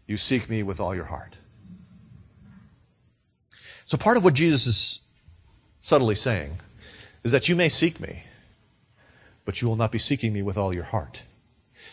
you 0.08 0.15
seek 0.15 0.50
me 0.50 0.63
with 0.63 0.80
all 0.80 0.96
your 0.96 1.06
heart. 1.06 1.38
So 3.86 3.98
part 3.98 4.15
of 4.15 4.24
what 4.24 4.34
Jesus 4.34 4.68
is 4.68 5.01
subtly 5.82 6.15
saying 6.15 6.58
is 7.23 7.31
that 7.31 7.49
you 7.49 7.55
may 7.55 7.69
seek 7.69 7.99
me, 7.99 8.23
but 9.45 9.61
you 9.61 9.67
will 9.67 9.75
not 9.75 9.91
be 9.91 9.97
seeking 9.97 10.33
me 10.33 10.41
with 10.41 10.57
all 10.57 10.73
your 10.73 10.83
heart. 10.83 11.23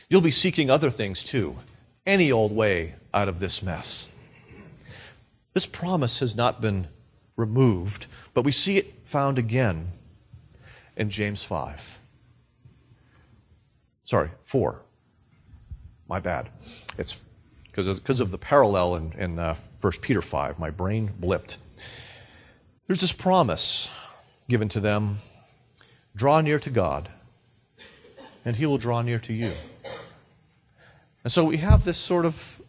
You'll 0.08 0.20
be 0.20 0.30
seeking 0.30 0.70
other 0.70 0.90
things 0.90 1.22
too, 1.22 1.56
any 2.06 2.32
old 2.32 2.54
way 2.54 2.94
out 3.12 3.28
of 3.28 3.40
this 3.40 3.62
mess. 3.62 4.08
This 5.54 5.66
promise 5.66 6.20
has 6.20 6.36
not 6.36 6.60
been 6.60 6.88
removed, 7.36 8.06
but 8.34 8.42
we 8.42 8.52
see 8.52 8.76
it 8.76 8.94
found 9.04 9.38
again 9.38 9.88
in 10.96 11.10
James 11.10 11.44
5. 11.44 11.98
Sorry, 14.02 14.30
4. 14.44 14.82
My 16.08 16.20
bad. 16.20 16.48
It's 16.96 17.28
because 17.66 18.20
of 18.20 18.30
the 18.30 18.38
parallel 18.38 18.96
in, 18.96 19.12
in 19.12 19.38
uh, 19.38 19.54
1 19.80 19.92
Peter 20.00 20.22
5. 20.22 20.58
My 20.58 20.70
brain 20.70 21.12
blipped. 21.20 21.58
There's 22.86 23.00
this 23.00 23.12
promise 23.12 23.90
given 24.48 24.68
to 24.68 24.80
them 24.80 25.18
draw 26.16 26.40
near 26.40 26.58
to 26.58 26.70
God, 26.70 27.08
and 28.44 28.56
he 28.56 28.66
will 28.66 28.78
draw 28.78 29.02
near 29.02 29.18
to 29.20 29.32
you. 29.32 29.52
And 31.22 31.32
so 31.32 31.44
we 31.44 31.58
have 31.58 31.84
this 31.84 31.98
sort 31.98 32.24
of 32.24 32.60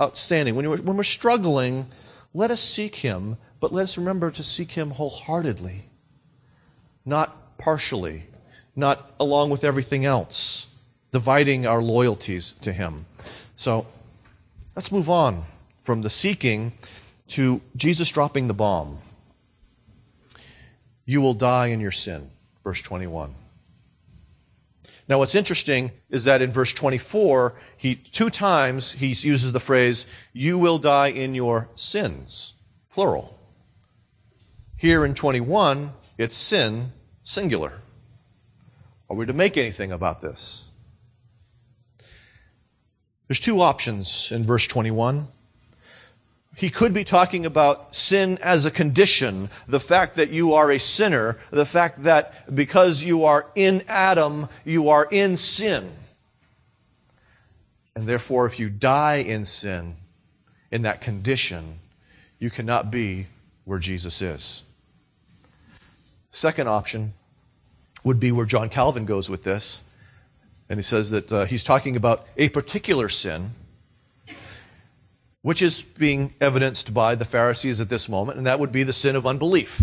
outstanding. 0.00 0.54
When, 0.54 0.66
when 0.66 0.96
we're 0.96 1.02
struggling, 1.02 1.86
let 2.34 2.50
us 2.50 2.60
seek 2.60 2.96
him, 2.96 3.38
but 3.60 3.72
let 3.72 3.84
us 3.84 3.98
remember 3.98 4.30
to 4.30 4.42
seek 4.42 4.72
him 4.72 4.90
wholeheartedly, 4.90 5.84
not 7.04 7.58
partially, 7.58 8.24
not 8.76 9.12
along 9.18 9.50
with 9.50 9.64
everything 9.64 10.04
else, 10.04 10.68
dividing 11.12 11.66
our 11.66 11.82
loyalties 11.82 12.52
to 12.52 12.72
him. 12.72 13.06
So 13.56 13.86
let's 14.76 14.92
move 14.92 15.10
on 15.10 15.44
from 15.82 16.02
the 16.02 16.10
seeking 16.10 16.72
to 17.28 17.60
Jesus 17.76 18.10
dropping 18.10 18.48
the 18.48 18.54
bomb. 18.54 18.98
You 21.10 21.20
will 21.20 21.34
die 21.34 21.66
in 21.66 21.80
your 21.80 21.90
sin, 21.90 22.30
verse 22.62 22.80
21. 22.82 23.34
Now, 25.08 25.18
what's 25.18 25.34
interesting 25.34 25.90
is 26.08 26.22
that 26.26 26.40
in 26.40 26.52
verse 26.52 26.72
24, 26.72 27.52
he, 27.76 27.96
two 27.96 28.30
times 28.30 28.92
he 28.92 29.08
uses 29.08 29.50
the 29.50 29.58
phrase, 29.58 30.06
you 30.32 30.56
will 30.56 30.78
die 30.78 31.08
in 31.08 31.34
your 31.34 31.68
sins, 31.74 32.54
plural. 32.92 33.36
Here 34.76 35.04
in 35.04 35.14
21, 35.14 35.94
it's 36.16 36.36
sin, 36.36 36.92
singular. 37.24 37.72
Are 39.08 39.16
we 39.16 39.26
to 39.26 39.32
make 39.32 39.56
anything 39.56 39.90
about 39.90 40.20
this? 40.20 40.68
There's 43.26 43.40
two 43.40 43.60
options 43.62 44.30
in 44.30 44.44
verse 44.44 44.68
21. 44.68 45.26
He 46.60 46.68
could 46.68 46.92
be 46.92 47.04
talking 47.04 47.46
about 47.46 47.94
sin 47.94 48.36
as 48.42 48.66
a 48.66 48.70
condition, 48.70 49.48
the 49.66 49.80
fact 49.80 50.16
that 50.16 50.28
you 50.28 50.52
are 50.52 50.70
a 50.70 50.78
sinner, 50.78 51.38
the 51.50 51.64
fact 51.64 52.02
that 52.02 52.54
because 52.54 53.02
you 53.02 53.24
are 53.24 53.46
in 53.54 53.82
Adam, 53.88 54.46
you 54.66 54.90
are 54.90 55.08
in 55.10 55.38
sin. 55.38 55.90
And 57.96 58.06
therefore, 58.06 58.44
if 58.44 58.60
you 58.60 58.68
die 58.68 59.24
in 59.26 59.46
sin, 59.46 59.96
in 60.70 60.82
that 60.82 61.00
condition, 61.00 61.78
you 62.38 62.50
cannot 62.50 62.90
be 62.90 63.28
where 63.64 63.78
Jesus 63.78 64.20
is. 64.20 64.62
Second 66.30 66.68
option 66.68 67.14
would 68.04 68.20
be 68.20 68.32
where 68.32 68.44
John 68.44 68.68
Calvin 68.68 69.06
goes 69.06 69.30
with 69.30 69.44
this. 69.44 69.82
And 70.68 70.78
he 70.78 70.82
says 70.82 71.08
that 71.08 71.32
uh, 71.32 71.46
he's 71.46 71.64
talking 71.64 71.96
about 71.96 72.26
a 72.36 72.50
particular 72.50 73.08
sin 73.08 73.52
which 75.42 75.62
is 75.62 75.84
being 75.84 76.34
evidenced 76.40 76.92
by 76.92 77.14
the 77.14 77.24
Pharisees 77.24 77.80
at 77.80 77.88
this 77.88 78.08
moment, 78.08 78.38
and 78.38 78.46
that 78.46 78.60
would 78.60 78.72
be 78.72 78.82
the 78.82 78.92
sin 78.92 79.16
of 79.16 79.26
unbelief. 79.26 79.80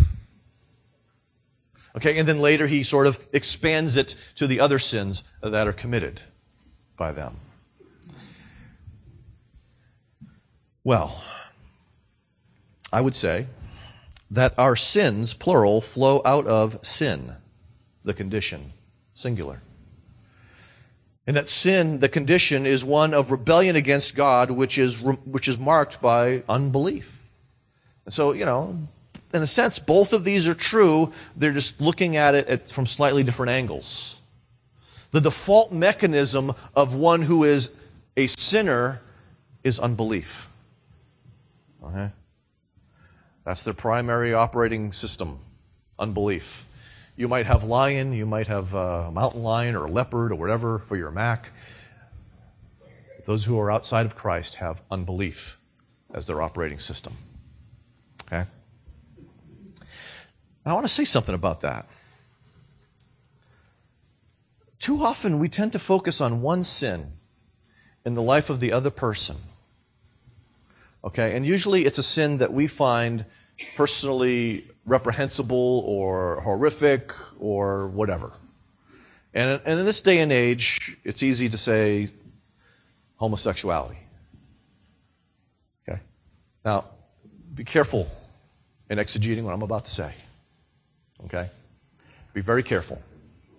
Okay, 1.96 2.20
and 2.20 2.28
then 2.28 2.40
later 2.40 2.68
he 2.68 2.84
sort 2.84 3.08
of 3.08 3.26
expands 3.34 3.98
it 3.98 4.16
to 4.36 4.46
the 4.46 4.60
other 4.60 4.78
sins 4.78 5.24
that 5.42 5.68
are 5.68 5.74
committed 5.74 6.22
by 6.96 7.12
them. 7.12 7.38
Well, 10.84 11.24
I 12.94 13.02
would 13.02 13.16
say 13.16 13.48
that 14.30 14.54
our 14.58 14.76
sins, 14.76 15.34
plural, 15.34 15.82
flow 15.82 16.22
out 16.24 16.46
of 16.46 16.86
sin, 16.86 17.36
the 18.04 18.14
condition, 18.14 18.74
singular. 19.14 19.62
And 21.28 21.36
that 21.36 21.50
sin, 21.50 22.00
the 22.00 22.08
condition, 22.08 22.66
is 22.66 22.86
one 22.86 23.14
of 23.14 23.32
rebellion 23.32 23.76
against 23.76 24.16
God, 24.16 24.50
which 24.50 24.78
is, 24.78 25.02
which 25.02 25.50
is 25.50 25.60
marked 25.60 26.02
by 26.02 26.42
unbelief. 26.48 27.30
And 28.06 28.14
so, 28.14 28.32
you 28.32 28.46
know, 28.46 28.80
in 29.34 29.42
a 29.42 29.48
sense, 29.48 29.78
both 29.78 30.14
of 30.14 30.24
these 30.24 30.48
are 30.48 30.54
true. 30.54 31.12
They're 31.36 31.52
just 31.52 31.82
looking 31.82 32.16
at 32.16 32.34
it 32.34 32.48
at, 32.48 32.70
from 32.70 32.86
slightly 32.86 33.24
different 33.24 33.52
angles. 33.52 34.22
The 35.12 35.20
default 35.20 35.74
mechanism 35.74 36.54
of 36.76 36.96
one 36.96 37.24
who 37.24 37.44
is 37.44 37.72
a 38.16 38.28
sinner 38.28 39.02
is 39.64 39.80
unbelief. 39.80 40.48
Okay? 41.84 42.12
That's 43.44 43.64
their 43.64 43.74
primary 43.74 44.34
operating 44.34 44.94
system, 44.94 45.40
unbelief. 46.00 46.67
You 47.18 47.28
might 47.28 47.48
have 47.48 47.64
lion, 47.64 48.14
you 48.14 48.28
might 48.28 48.46
have 48.46 48.76
a 48.76 49.12
mountain 49.12 49.42
lion 49.42 49.76
or 49.76 49.90
leopard 49.90 50.32
or 50.32 50.36
whatever 50.36 50.78
for 50.78 50.96
your 50.96 51.10
Mac. 51.10 51.52
Those 53.26 53.44
who 53.44 53.60
are 53.60 53.72
outside 53.72 54.06
of 54.06 54.16
Christ 54.16 54.56
have 54.56 54.84
unbelief 54.92 55.60
as 56.14 56.28
their 56.28 56.44
operating 56.44 56.78
system. 56.78 57.14
Okay? 58.26 58.46
I 60.64 60.74
want 60.74 60.86
to 60.86 60.94
say 60.94 61.06
something 61.06 61.34
about 61.34 61.62
that. 61.62 61.88
Too 64.78 65.04
often 65.04 65.40
we 65.40 65.50
tend 65.50 65.72
to 65.72 65.80
focus 65.80 66.22
on 66.22 66.44
one 66.44 66.64
sin 66.64 67.14
in 68.06 68.14
the 68.14 68.22
life 68.22 68.52
of 68.52 68.60
the 68.60 68.72
other 68.72 68.92
person. 68.92 69.38
Okay? 71.04 71.36
And 71.36 71.48
usually 71.48 71.86
it's 71.86 71.98
a 71.98 72.04
sin 72.04 72.38
that 72.38 72.54
we 72.54 72.68
find 72.68 73.26
personally 73.76 74.68
reprehensible 74.88 75.84
or 75.86 76.42
horrific 76.42 77.12
or 77.40 77.90
whatever. 77.90 78.32
And, 79.34 79.62
and 79.66 79.80
in 79.80 79.86
this 79.86 80.02
day 80.02 80.20
and 80.20 80.32
age, 80.32 80.98
it's 81.04 81.22
easy 81.22 81.50
to 81.50 81.58
say 81.58 82.10
homosexuality. 83.18 84.00
Okay? 85.88 86.00
Now, 86.66 86.86
be 87.54 87.64
careful 87.64 88.10
in 88.90 88.98
exegeting 88.98 89.44
what 89.44 89.54
I'm 89.54 89.62
about 89.62 89.86
to 89.86 89.92
say. 89.92 90.14
Okay? 91.26 91.50
Be 92.34 92.42
very 92.42 92.64
careful. 92.64 93.02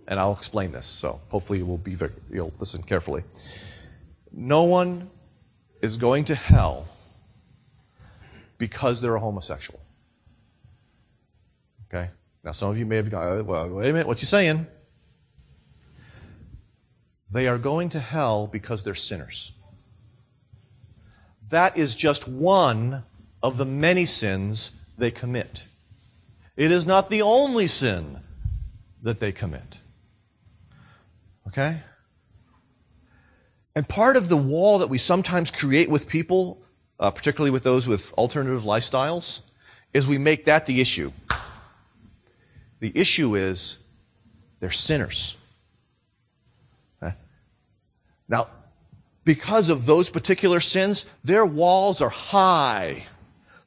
And 0.07 0.19
I'll 0.19 0.33
explain 0.33 0.73
this, 0.73 0.87
so 0.87 1.21
hopefully 1.29 1.59
you 1.59 1.67
will 1.67 1.77
be 1.77 1.95
very, 1.95 2.13
you'll 2.33 2.55
listen 2.59 2.83
carefully. 2.83 3.25
No 4.33 4.65
one 4.65 5.11
is 5.83 5.99
going 5.99 6.25
to 6.27 6.35
hell 6.35 6.89
because 8.57 9.03
they're 9.03 9.17
a 9.17 9.21
homosexual. 9.21 9.81
Okay? 11.89 12.11
Now, 12.45 12.53
some 12.53 12.71
of 12.71 12.79
you 12.79 12.87
may 12.87 12.97
have 12.97 13.11
gone, 13.11 13.47
well, 13.47 13.69
wait 13.69 13.91
a 13.91 13.93
minute, 13.93 14.07
what's 14.07 14.21
he 14.21 14.27
saying? 14.27 14.67
They 17.31 17.49
are 17.49 17.59
going 17.59 17.91
to 17.91 18.01
hell 18.01 18.47
because 18.47 18.83
they're 18.83 18.95
sinners. 18.95 19.53
That 21.51 21.77
is 21.77 21.97
just 21.97 22.29
one 22.29 23.05
of 23.43 23.57
the 23.57 23.65
many 23.65 24.05
sins 24.05 24.73
they 24.97 25.11
commit. 25.11 25.65
It 26.57 26.71
is 26.71 26.87
not 26.87 27.09
the 27.09 27.23
only 27.23 27.67
sin 27.67 28.21
that 29.03 29.21
they 29.21 29.33
commit. 29.33 29.79
Okay? 31.47 31.81
And 33.75 33.89
part 33.89 34.17
of 34.17 34.29
the 34.29 34.37
wall 34.37 34.79
that 34.79 34.89
we 34.89 34.99
sometimes 34.99 35.51
create 35.51 35.89
with 35.89 36.09
people, 36.09 36.61
uh, 36.99 37.11
particularly 37.11 37.51
with 37.51 37.63
those 37.63 37.87
with 37.87 38.13
alternative 38.15 38.63
lifestyles, 38.63 39.43
is 39.95 40.09
we 40.09 40.19
make 40.19 40.45
that 40.47 40.67
the 40.67 40.81
issue. 40.81 41.13
The 42.81 42.93
issue 42.95 43.35
is 43.35 43.79
they're 44.61 44.71
sinners. 44.71 45.37
Now, 48.29 48.49
because 49.25 49.71
of 49.71 49.87
those 49.87 50.11
particular 50.11 50.61
sins, 50.61 51.07
their 51.25 51.47
walls 51.47 52.01
are 52.01 52.11
high. 52.11 53.07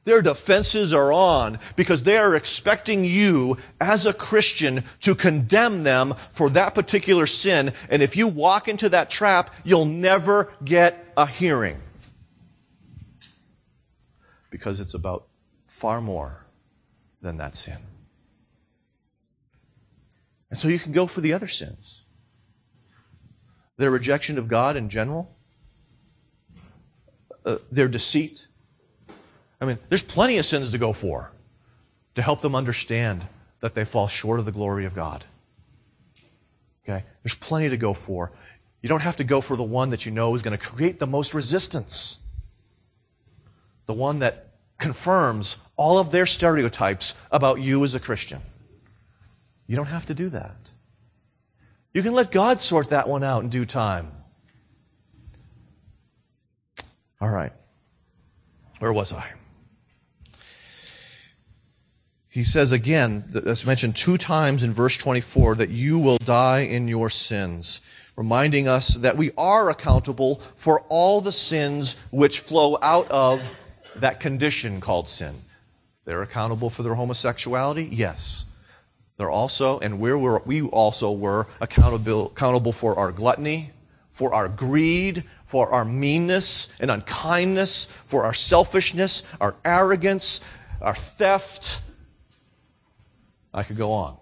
Their 0.04 0.22
defenses 0.22 0.92
are 0.92 1.12
on 1.12 1.58
because 1.76 2.02
they 2.02 2.16
are 2.16 2.34
expecting 2.34 3.04
you 3.04 3.56
as 3.80 4.04
a 4.04 4.12
Christian 4.12 4.84
to 5.00 5.14
condemn 5.14 5.84
them 5.84 6.14
for 6.30 6.50
that 6.50 6.74
particular 6.74 7.26
sin. 7.26 7.72
And 7.88 8.02
if 8.02 8.16
you 8.16 8.26
walk 8.26 8.66
into 8.66 8.88
that 8.88 9.10
trap, 9.10 9.54
you'll 9.64 9.84
never 9.84 10.52
get 10.64 11.12
a 11.16 11.26
hearing. 11.26 11.80
Because 14.50 14.80
it's 14.80 14.94
about 14.94 15.28
far 15.68 16.00
more 16.00 16.44
than 17.20 17.36
that 17.38 17.54
sin. 17.54 17.78
And 20.52 20.58
so 20.58 20.68
you 20.68 20.78
can 20.78 20.92
go 20.92 21.06
for 21.06 21.22
the 21.22 21.32
other 21.32 21.48
sins. 21.48 22.02
Their 23.78 23.90
rejection 23.90 24.36
of 24.36 24.48
God 24.48 24.76
in 24.76 24.90
general, 24.90 25.34
uh, 27.46 27.56
their 27.70 27.88
deceit. 27.88 28.48
I 29.62 29.64
mean, 29.64 29.78
there's 29.88 30.02
plenty 30.02 30.36
of 30.36 30.44
sins 30.44 30.70
to 30.72 30.76
go 30.76 30.92
for 30.92 31.32
to 32.16 32.20
help 32.20 32.42
them 32.42 32.54
understand 32.54 33.24
that 33.60 33.72
they 33.72 33.86
fall 33.86 34.08
short 34.08 34.40
of 34.40 34.44
the 34.44 34.52
glory 34.52 34.84
of 34.84 34.94
God. 34.94 35.24
Okay? 36.84 37.02
There's 37.22 37.34
plenty 37.34 37.70
to 37.70 37.78
go 37.78 37.94
for. 37.94 38.30
You 38.82 38.90
don't 38.90 39.00
have 39.00 39.16
to 39.16 39.24
go 39.24 39.40
for 39.40 39.56
the 39.56 39.62
one 39.62 39.88
that 39.88 40.04
you 40.04 40.12
know 40.12 40.34
is 40.34 40.42
going 40.42 40.58
to 40.58 40.62
create 40.62 40.98
the 40.98 41.06
most 41.06 41.32
resistance. 41.32 42.18
The 43.86 43.94
one 43.94 44.18
that 44.18 44.48
confirms 44.78 45.56
all 45.76 45.98
of 45.98 46.10
their 46.10 46.26
stereotypes 46.26 47.14
about 47.30 47.62
you 47.62 47.82
as 47.84 47.94
a 47.94 48.00
Christian. 48.00 48.42
You 49.66 49.76
don't 49.76 49.86
have 49.86 50.06
to 50.06 50.14
do 50.14 50.28
that. 50.30 50.56
You 51.94 52.02
can 52.02 52.14
let 52.14 52.32
God 52.32 52.60
sort 52.60 52.90
that 52.90 53.08
one 53.08 53.22
out 53.22 53.42
in 53.42 53.48
due 53.48 53.64
time. 53.64 54.10
All 57.20 57.30
right. 57.30 57.52
Where 58.78 58.92
was 58.92 59.12
I? 59.12 59.32
he 62.32 62.44
says 62.44 62.72
again, 62.72 63.24
that's 63.28 63.66
mentioned 63.66 63.94
two 63.94 64.16
times 64.16 64.62
in 64.62 64.72
verse 64.72 64.96
24, 64.96 65.56
that 65.56 65.68
you 65.68 65.98
will 65.98 66.16
die 66.16 66.60
in 66.60 66.88
your 66.88 67.10
sins, 67.10 67.82
reminding 68.16 68.66
us 68.66 68.94
that 68.94 69.18
we 69.18 69.32
are 69.36 69.68
accountable 69.68 70.36
for 70.56 70.80
all 70.88 71.20
the 71.20 71.30
sins 71.30 71.98
which 72.10 72.40
flow 72.40 72.78
out 72.80 73.06
of 73.10 73.50
that 73.96 74.18
condition 74.18 74.80
called 74.80 75.10
sin. 75.10 75.34
They're 76.06 76.22
accountable 76.22 76.70
for 76.70 76.82
their 76.82 76.94
homosexuality? 76.94 77.84
Yes. 77.92 78.46
They're 79.16 79.30
also, 79.30 79.78
and 79.80 80.00
we 80.00 80.14
we 80.14 80.62
also 80.62 81.12
were 81.12 81.46
accountable, 81.60 82.30
accountable 82.30 82.72
for 82.72 82.98
our 82.98 83.12
gluttony, 83.12 83.70
for 84.10 84.34
our 84.34 84.48
greed, 84.48 85.24
for 85.46 85.70
our 85.70 85.84
meanness 85.84 86.72
and 86.80 86.90
unkindness, 86.90 87.86
for 88.04 88.24
our 88.24 88.34
selfishness, 88.34 89.22
our 89.40 89.56
arrogance, 89.64 90.40
our 90.80 90.94
theft, 90.94 91.82
I 93.54 93.62
could 93.62 93.76
go 93.76 93.92
on. 93.92 94.16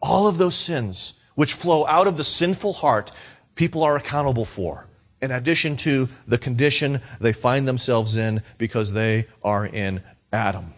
All 0.00 0.26
of 0.26 0.38
those 0.38 0.56
sins 0.56 1.14
which 1.34 1.54
flow 1.54 1.86
out 1.86 2.06
of 2.06 2.16
the 2.16 2.24
sinful 2.24 2.72
heart, 2.74 3.12
people 3.54 3.82
are 3.82 3.96
accountable 3.96 4.44
for, 4.44 4.88
in 5.20 5.30
addition 5.30 5.76
to 5.76 6.08
the 6.26 6.38
condition 6.38 7.00
they 7.20 7.32
find 7.32 7.66
themselves 7.66 8.16
in 8.16 8.42
because 8.58 8.92
they 8.92 9.26
are 9.42 9.66
in 9.66 10.02
Adam. 10.32 10.74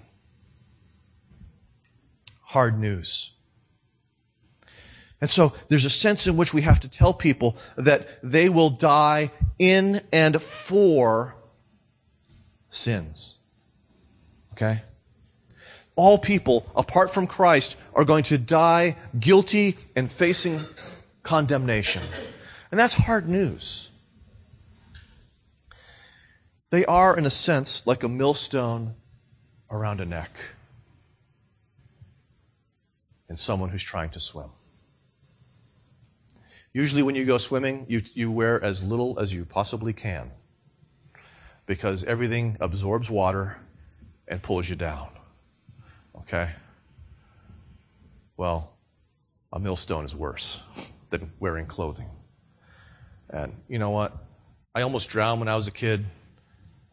Hard 2.55 2.79
news. 2.79 3.33
And 5.21 5.29
so 5.29 5.53
there's 5.69 5.85
a 5.85 5.91
sense 5.91 6.27
in 6.29 6.37
which 6.37 6.55
we 6.55 6.63
have 6.63 6.79
to 6.81 6.89
tell 6.89 7.13
people 7.13 7.57
that 7.77 8.23
they 8.23 8.49
will 8.49 8.71
die 8.71 9.33
in 9.59 10.01
and 10.13 10.41
for 10.41 11.35
sins. 12.71 13.39
Okay? 14.53 14.83
all 15.97 16.19
people, 16.19 16.67
apart 16.75 17.11
from 17.11 17.27
Christ, 17.27 17.77
are 17.95 18.05
going 18.05 18.25
to 18.25 18.39
die 18.39 18.97
guilty 19.19 19.77
and 19.95 20.11
facing 20.11 20.61
condemnation. 21.23 22.03
And 22.71 22.79
that's 22.79 22.95
hard 22.95 23.29
news. 23.29 23.91
They 26.71 26.85
are, 26.87 27.17
in 27.17 27.27
a 27.27 27.31
sense, 27.31 27.87
like 27.87 28.03
a 28.03 28.09
millstone 28.09 28.95
around 29.71 30.01
a 30.01 30.05
neck 30.05 30.31
someone 33.37 33.71
who's 33.71 33.83
trying 33.83 34.11
to 34.11 34.21
swim. 34.21 34.51
Usually, 36.73 37.03
when 37.03 37.15
you 37.15 37.25
go 37.25 37.39
swimming, 37.39 37.87
you, 37.89 38.03
you 38.15 38.33
wear 38.33 38.63
as 38.63 38.83
little 38.83 39.19
as 39.21 39.33
you 39.33 39.45
possibly 39.45 39.93
can 39.93 40.33
because 41.67 42.05
everything 42.05 42.57
absorbs 42.61 43.11
water 43.11 43.59
and 44.27 44.43
pulls 44.43 44.69
you 44.69 44.77
down. 44.77 45.09
Okay? 46.19 46.51
Well, 48.37 48.75
a 49.53 49.61
millstone 49.61 50.05
is 50.05 50.17
worse 50.17 50.63
than 51.11 51.29
wearing 51.39 51.67
clothing. 51.67 52.11
And 53.31 53.55
you 53.69 53.79
know 53.79 53.91
what? 53.91 54.13
I 54.75 54.83
almost 54.83 55.09
drowned 55.11 55.41
when 55.41 55.49
I 55.49 55.57
was 55.57 55.69
a 55.69 55.73
kid. 55.73 56.05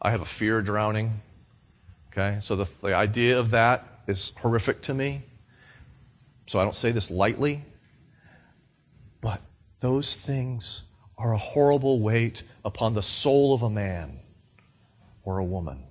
I 0.00 0.10
have 0.10 0.22
a 0.22 0.26
fear 0.26 0.58
of 0.58 0.64
drowning. 0.64 1.20
Okay? 2.08 2.38
So 2.40 2.56
the, 2.56 2.72
the 2.82 2.94
idea 2.94 3.38
of 3.38 3.50
that 3.50 4.02
is 4.06 4.32
horrific 4.38 4.82
to 4.82 4.94
me. 4.94 5.22
So 6.52 6.60
I 6.60 6.64
don't 6.64 6.74
say 6.74 6.90
this 6.90 7.10
lightly. 7.10 7.64
But 9.22 9.40
those 9.80 10.14
things 10.14 10.84
are 11.16 11.32
a 11.32 11.38
horrible 11.38 12.00
weight 12.00 12.42
upon 12.62 12.92
the 12.92 13.00
soul 13.00 13.54
of 13.54 13.62
a 13.62 13.70
man 13.70 14.20
or 15.22 15.38
a 15.38 15.44
woman 15.44 15.84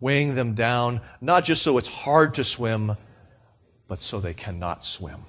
weighing 0.00 0.36
them 0.36 0.54
down, 0.54 1.02
not 1.20 1.44
just 1.44 1.60
so 1.60 1.76
it's 1.76 1.88
hard 1.88 2.32
to 2.32 2.44
swim, 2.44 2.92
but 3.88 4.00
so 4.00 4.20
they 4.20 4.32
cannot 4.32 4.86
swim. 4.86 5.20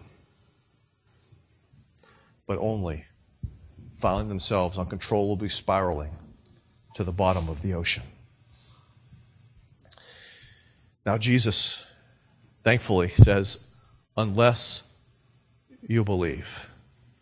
But 2.47 2.59
only 2.59 3.07
finding 3.97 4.29
themselves 4.29 4.77
uncontrollably 4.77 5.49
spiraling 5.49 6.15
to 6.95 7.03
the 7.03 7.11
bottom 7.11 7.49
of 7.49 7.61
the 7.61 7.73
ocean. 7.73 8.03
Now, 11.05 11.17
Jesus, 11.17 11.85
thankfully, 12.63 13.09
says, 13.09 13.59
unless 14.19 14.83
you 15.87 16.03
believe. 16.03 16.69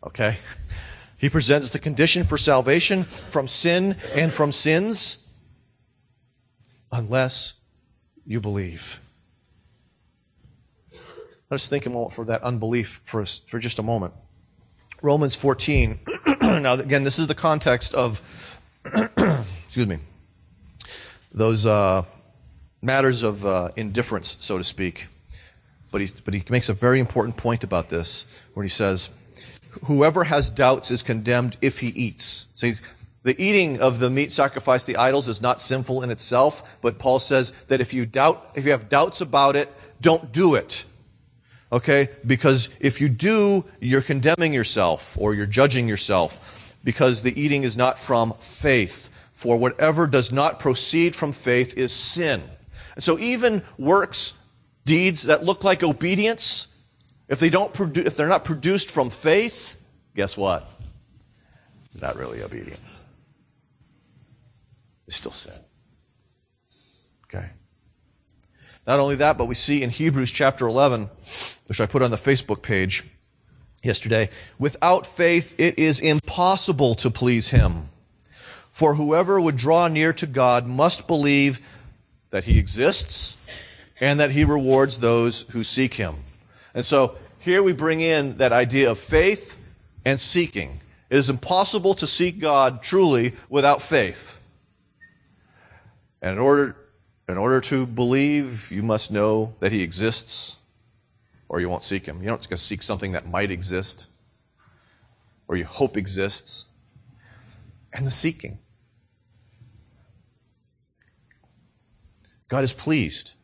Okay? 0.04 0.38
He 1.18 1.30
presents 1.30 1.70
the 1.70 1.80
condition 1.80 2.24
for 2.24 2.38
salvation 2.38 3.04
from 3.04 3.48
sin 3.48 3.96
and 4.16 4.34
from 4.34 4.52
sins 4.52 5.26
unless 6.92 7.60
you 8.26 8.42
believe. 8.42 9.00
Let's 11.50 11.70
think 11.70 11.86
a 11.86 11.90
moment 11.90 12.14
for 12.14 12.26
that 12.26 12.42
unbelief 12.44 13.02
for, 13.06 13.24
for 13.26 13.60
just 13.60 13.80
a 13.80 13.84
moment. 13.84 14.14
Romans 15.02 15.36
14. 15.36 16.00
now, 16.42 16.74
again, 16.74 17.04
this 17.04 17.20
is 17.20 17.28
the 17.28 17.36
context 17.36 17.94
of, 17.94 18.22
excuse 19.66 19.88
me, 19.88 19.98
those 21.32 21.66
uh, 21.66 22.04
matters 22.82 23.24
of 23.24 23.46
uh, 23.46 23.70
indifference, 23.78 24.38
so 24.40 24.58
to 24.58 24.64
speak. 24.64 25.08
But 25.92 26.02
he, 26.02 26.10
but 26.26 26.34
he 26.34 26.44
makes 26.50 26.70
a 26.70 26.74
very 26.74 27.00
important 27.00 27.38
point 27.38 27.64
about 27.64 27.90
this, 27.90 28.28
where 28.54 28.64
he 28.64 28.70
says, 28.70 29.10
Whoever 29.86 30.24
has 30.26 30.50
doubts 30.50 30.92
is 30.92 31.04
condemned 31.04 31.58
if 31.62 31.80
he 31.80 31.88
eats. 31.90 32.48
So 32.56 32.72
the 33.24 33.42
eating 33.42 33.80
of 33.80 34.00
the 34.00 34.10
meat 34.10 34.32
sacrificed 34.32 34.86
to 34.86 34.94
the 34.94 34.98
idols 34.98 35.28
is 35.28 35.42
not 35.42 35.62
sinful 35.62 36.04
in 36.04 36.10
itself, 36.10 36.78
but 36.82 36.98
Paul 36.98 37.20
says 37.20 37.52
that 37.68 37.82
if 37.82 37.94
you 37.94 38.06
doubt, 38.06 38.52
if 38.56 38.66
you 38.66 38.72
have 38.72 38.90
doubts 38.90 39.22
about 39.22 39.56
it, 39.56 39.72
don't 40.02 40.32
do 40.32 40.56
it. 40.56 40.86
Okay? 41.72 42.10
Because 42.26 42.70
if 42.80 43.02
you 43.02 43.10
do, 43.10 43.66
you're 43.82 44.02
condemning 44.02 44.54
yourself 44.54 45.18
or 45.20 45.34
you're 45.34 45.46
judging 45.46 45.88
yourself 45.88 46.74
because 46.84 47.22
the 47.22 47.40
eating 47.40 47.64
is 47.64 47.76
not 47.76 48.00
from 48.00 48.34
faith. 48.40 49.10
For 49.34 49.58
whatever 49.58 50.08
does 50.08 50.32
not 50.32 50.60
proceed 50.60 51.16
from 51.16 51.32
faith 51.32 51.78
is 51.78 51.92
sin. 51.92 52.42
And 52.96 53.04
so 53.04 53.20
even 53.20 53.62
works, 53.78 54.34
deeds 54.88 55.24
that 55.24 55.44
look 55.44 55.64
like 55.64 55.84
obedience, 55.84 56.70
if 57.28 57.40
they 57.40 57.52
don't 57.52 57.74
produ- 57.74 58.08
if 58.08 58.18
they're 58.18 58.28
not 58.28 58.44
produced 58.44 58.90
from 58.90 59.12
faith, 59.12 59.80
guess 60.16 60.36
what? 60.36 60.74
Not 62.02 62.16
really 62.16 62.44
obedience 62.44 63.04
It's 65.08 65.16
still 65.16 65.32
sin. 65.32 65.54
Okay. 67.26 67.50
Not 68.86 69.00
only 69.00 69.16
that, 69.16 69.38
but 69.38 69.46
we 69.46 69.56
see 69.56 69.84
in 69.84 69.90
Hebrews 69.90 70.32
chapter 70.32 70.68
11, 70.68 71.10
which 71.68 71.82
I 71.82 71.86
put 71.86 72.02
on 72.02 72.12
the 72.12 72.18
Facebook 72.18 72.62
page 72.62 73.04
yesterday, 73.84 74.30
without 74.58 75.06
faith 75.06 75.56
it 75.60 75.78
is 75.78 76.00
impossible 76.00 76.96
to 76.96 77.12
please 77.12 77.50
him. 77.50 77.90
For 78.72 78.96
whoever 78.96 79.42
would 79.42 79.58
draw 79.58 79.88
near 79.88 80.14
to 80.14 80.28
God 80.28 80.68
must 80.68 81.08
believe 81.08 81.60
that 82.30 82.44
he 82.46 82.60
exists 82.60 83.38
and 84.00 84.20
that 84.20 84.32
he 84.32 84.44
rewards 84.44 85.00
those 85.00 85.42
who 85.52 85.64
seek 85.64 85.96
him. 85.96 86.16
And 86.74 86.86
so 86.86 87.18
here 87.40 87.64
we 87.64 87.74
bring 87.74 88.02
in 88.02 88.38
that 88.38 88.52
idea 88.52 88.92
of 88.92 89.00
faith 89.00 89.60
and 90.06 90.20
seeking. 90.20 90.80
It 91.10 91.18
is 91.18 91.30
impossible 91.30 91.94
to 91.96 92.08
seek 92.08 92.40
God 92.40 92.84
truly 92.84 93.34
without 93.50 93.82
faith. 93.82 94.42
And 96.22 96.34
in 96.34 96.40
order, 96.40 96.76
in 97.30 97.38
order 97.38 97.62
to 97.62 97.86
believe, 97.86 98.72
you 98.72 98.84
must 98.84 99.12
know 99.12 99.56
that 99.60 99.72
he 99.72 99.82
exists, 99.82 100.58
or 101.50 101.60
you 101.60 101.70
won't 101.70 101.84
seek 101.84 102.06
him. 102.06 102.22
You 102.22 102.30
don't 102.30 102.48
just 102.48 102.66
seek 102.66 102.82
something 102.82 103.14
that 103.14 103.28
might 103.28 103.52
exist, 103.52 104.10
or 105.48 105.56
you 105.56 105.66
hope 105.66 105.96
exists. 105.96 106.68
And 107.94 108.06
the 108.06 108.12
seeking. 108.12 108.60
God 112.50 112.64
is 112.64 112.74
pleased 112.74 113.37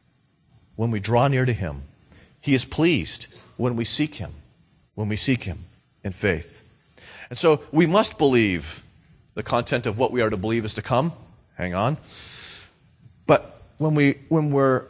when 0.75 0.91
we 0.91 0.99
draw 0.99 1.27
near 1.27 1.45
to 1.45 1.53
him. 1.53 1.83
He 2.41 2.53
is 2.53 2.65
pleased 2.65 3.27
when 3.57 3.75
we 3.75 3.85
seek 3.85 4.15
him, 4.15 4.31
when 4.95 5.07
we 5.07 5.15
seek 5.15 5.43
him 5.43 5.65
in 6.03 6.11
faith. 6.11 6.61
And 7.29 7.37
so 7.37 7.61
we 7.71 7.85
must 7.85 8.17
believe 8.17 8.83
the 9.33 9.43
content 9.43 9.85
of 9.85 9.97
what 9.97 10.11
we 10.11 10.21
are 10.21 10.29
to 10.29 10.37
believe 10.37 10.65
is 10.65 10.73
to 10.75 10.81
come. 10.81 11.13
Hang 11.57 11.73
on 11.73 11.97
But 13.25 13.61
when 13.77 13.95
we 13.95 14.19
when 14.29 14.51
we're 14.51 14.85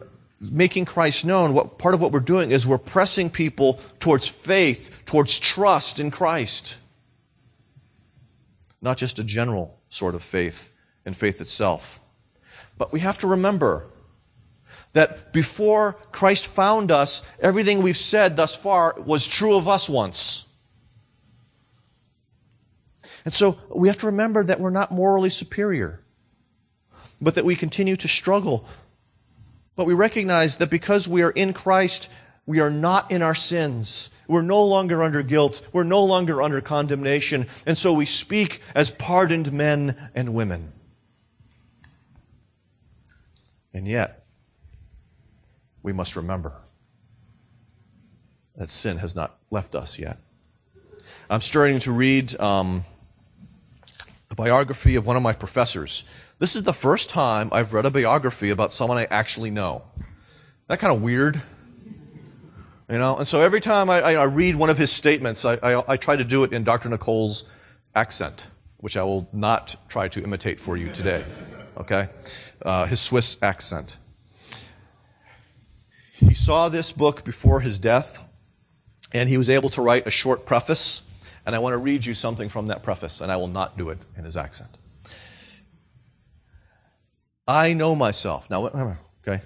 making 0.52 0.86
Christ 0.86 1.26
known, 1.26 1.54
what 1.54 1.78
part 1.78 1.94
of 1.94 2.02
what 2.02 2.12
we're 2.12 2.20
doing 2.20 2.52
is 2.52 2.68
we're 2.68 2.78
pressing 2.78 3.30
people 3.30 3.80
towards 4.00 4.28
faith, 4.28 5.04
towards 5.06 5.40
trust 5.40 6.00
in 6.00 6.12
Christ. 6.12 6.80
Not 8.82 8.98
just 8.98 9.20
a 9.20 9.24
general 9.24 9.80
sort 9.90 10.16
of 10.16 10.22
faith 10.22 10.74
in 11.06 11.14
faith 11.14 11.40
itself. 11.40 12.00
But 12.78 12.92
we 12.92 13.00
have 13.00 13.18
to 13.20 13.28
remember 13.28 13.86
that 14.94 15.34
before 15.34 15.94
Christ 16.12 16.48
found 16.48 16.92
us, 16.92 17.22
everything 17.40 17.82
we've 17.82 17.98
said 17.98 18.38
thus 18.38 18.56
far 18.56 18.96
was 19.06 19.28
true 19.28 19.58
of 19.58 19.68
us 19.68 19.90
once. 19.90 20.48
And 23.26 23.34
so 23.34 23.58
we 23.74 23.88
have 23.88 23.98
to 24.00 24.08
remember 24.08 24.44
that 24.44 24.60
we're 24.60 24.70
not 24.70 24.92
morally 24.92 25.30
superior 25.30 26.00
but 27.22 27.36
that 27.36 27.46
we 27.46 27.56
continue 27.56 27.96
to 27.96 28.08
struggle 28.08 28.66
But 29.76 29.88
we 29.88 29.94
recognize 29.94 30.58
that 30.58 30.70
because 30.70 31.08
we 31.08 31.24
are 31.24 31.32
in 31.32 31.54
Christ, 31.54 32.12
we 32.46 32.60
are 32.60 32.70
not 32.70 33.12
in 33.12 33.22
our 33.22 33.36
sins. 33.36 34.12
We're 34.28 34.44
no 34.44 34.64
longer 34.64 35.02
under 35.02 35.24
guilt. 35.24 35.68
We're 35.74 35.84
no 35.84 36.04
longer 36.04 36.42
under 36.42 36.62
condemnation. 36.62 37.48
And 37.66 37.78
so 37.78 37.94
we 37.94 38.06
speak 38.06 38.62
as 38.76 38.92
pardoned 38.92 39.52
men 39.52 40.12
and 40.14 40.34
women. 40.34 40.72
And 43.74 43.88
yet, 43.88 44.23
we 45.84 45.92
must 45.94 46.16
remember 46.16 46.54
that 48.56 48.70
sin 48.70 48.98
has 48.98 49.16
not 49.16 49.38
left 49.52 49.76
us 49.76 50.00
yet. 50.00 50.18
I'm 51.30 51.42
starting 51.42 51.80
to 51.80 51.92
read 51.92 52.40
um, 52.40 52.86
the 54.30 54.36
biography 54.36 54.96
of 54.96 55.06
one 55.06 55.18
of 55.18 55.24
my 55.24 55.34
professors. 55.34 56.06
This 56.40 56.56
is 56.56 56.64
the 56.64 56.74
first 56.74 57.10
time 57.10 57.50
I've 57.52 57.74
read 57.74 57.86
a 57.86 57.92
biography 57.92 58.50
about 58.50 58.72
someone 58.72 58.98
I 58.98 59.08
actually 59.10 59.50
know. 59.50 59.84
That 60.68 60.80
kind 60.80 60.96
of 60.96 61.02
weird. 61.02 61.42
You 62.90 62.98
know, 62.98 63.18
and 63.18 63.28
so 63.28 63.42
every 63.42 63.62
time 63.62 63.90
I, 63.90 64.02
I 64.02 64.24
read 64.26 64.56
one 64.56 64.70
of 64.70 64.78
his 64.78 64.92
statements, 64.92 65.46
I, 65.46 65.56
I, 65.64 65.94
I, 65.94 65.98
try 65.98 66.16
to 66.16 66.24
do 66.24 66.44
it 66.44 66.52
in 66.52 66.64
Dr. 66.64 66.90
Nicole's 66.90 67.50
accent, 67.96 68.48
which 68.78 68.98
I 68.98 69.04
will 69.04 69.28
not 69.34 69.76
try 69.88 70.10
to 70.10 70.22
imitate 70.22 70.60
for 70.60 70.78
you 70.78 70.92
today. 70.92 71.24
Okay? 71.78 72.10
Uh, 72.62 72.86
his 72.86 73.00
Swiss 73.00 73.38
accent. 73.42 73.98
He 76.14 76.34
saw 76.34 76.70
this 76.70 76.92
book 76.92 77.24
before 77.24 77.62
his 77.62 77.80
death, 77.80 78.24
and 79.12 79.28
he 79.30 79.38
was 79.38 79.50
able 79.50 79.70
to 79.70 79.82
write 79.82 80.06
a 80.06 80.12
short 80.12 80.46
preface. 80.46 81.04
And 81.46 81.56
I 81.56 81.60
want 81.60 81.74
to 81.74 81.78
read 81.78 82.06
you 82.06 82.14
something 82.14 82.50
from 82.50 82.68
that 82.68 82.84
preface, 82.84 83.20
and 83.20 83.32
I 83.32 83.38
will 83.38 83.48
not 83.48 83.78
do 83.78 83.90
it 83.90 83.98
in 84.16 84.24
his 84.24 84.38
accent. 84.38 84.78
I 87.48 87.74
know 87.74 87.96
myself. 87.96 88.50
Now, 88.50 88.98
okay? 89.28 89.44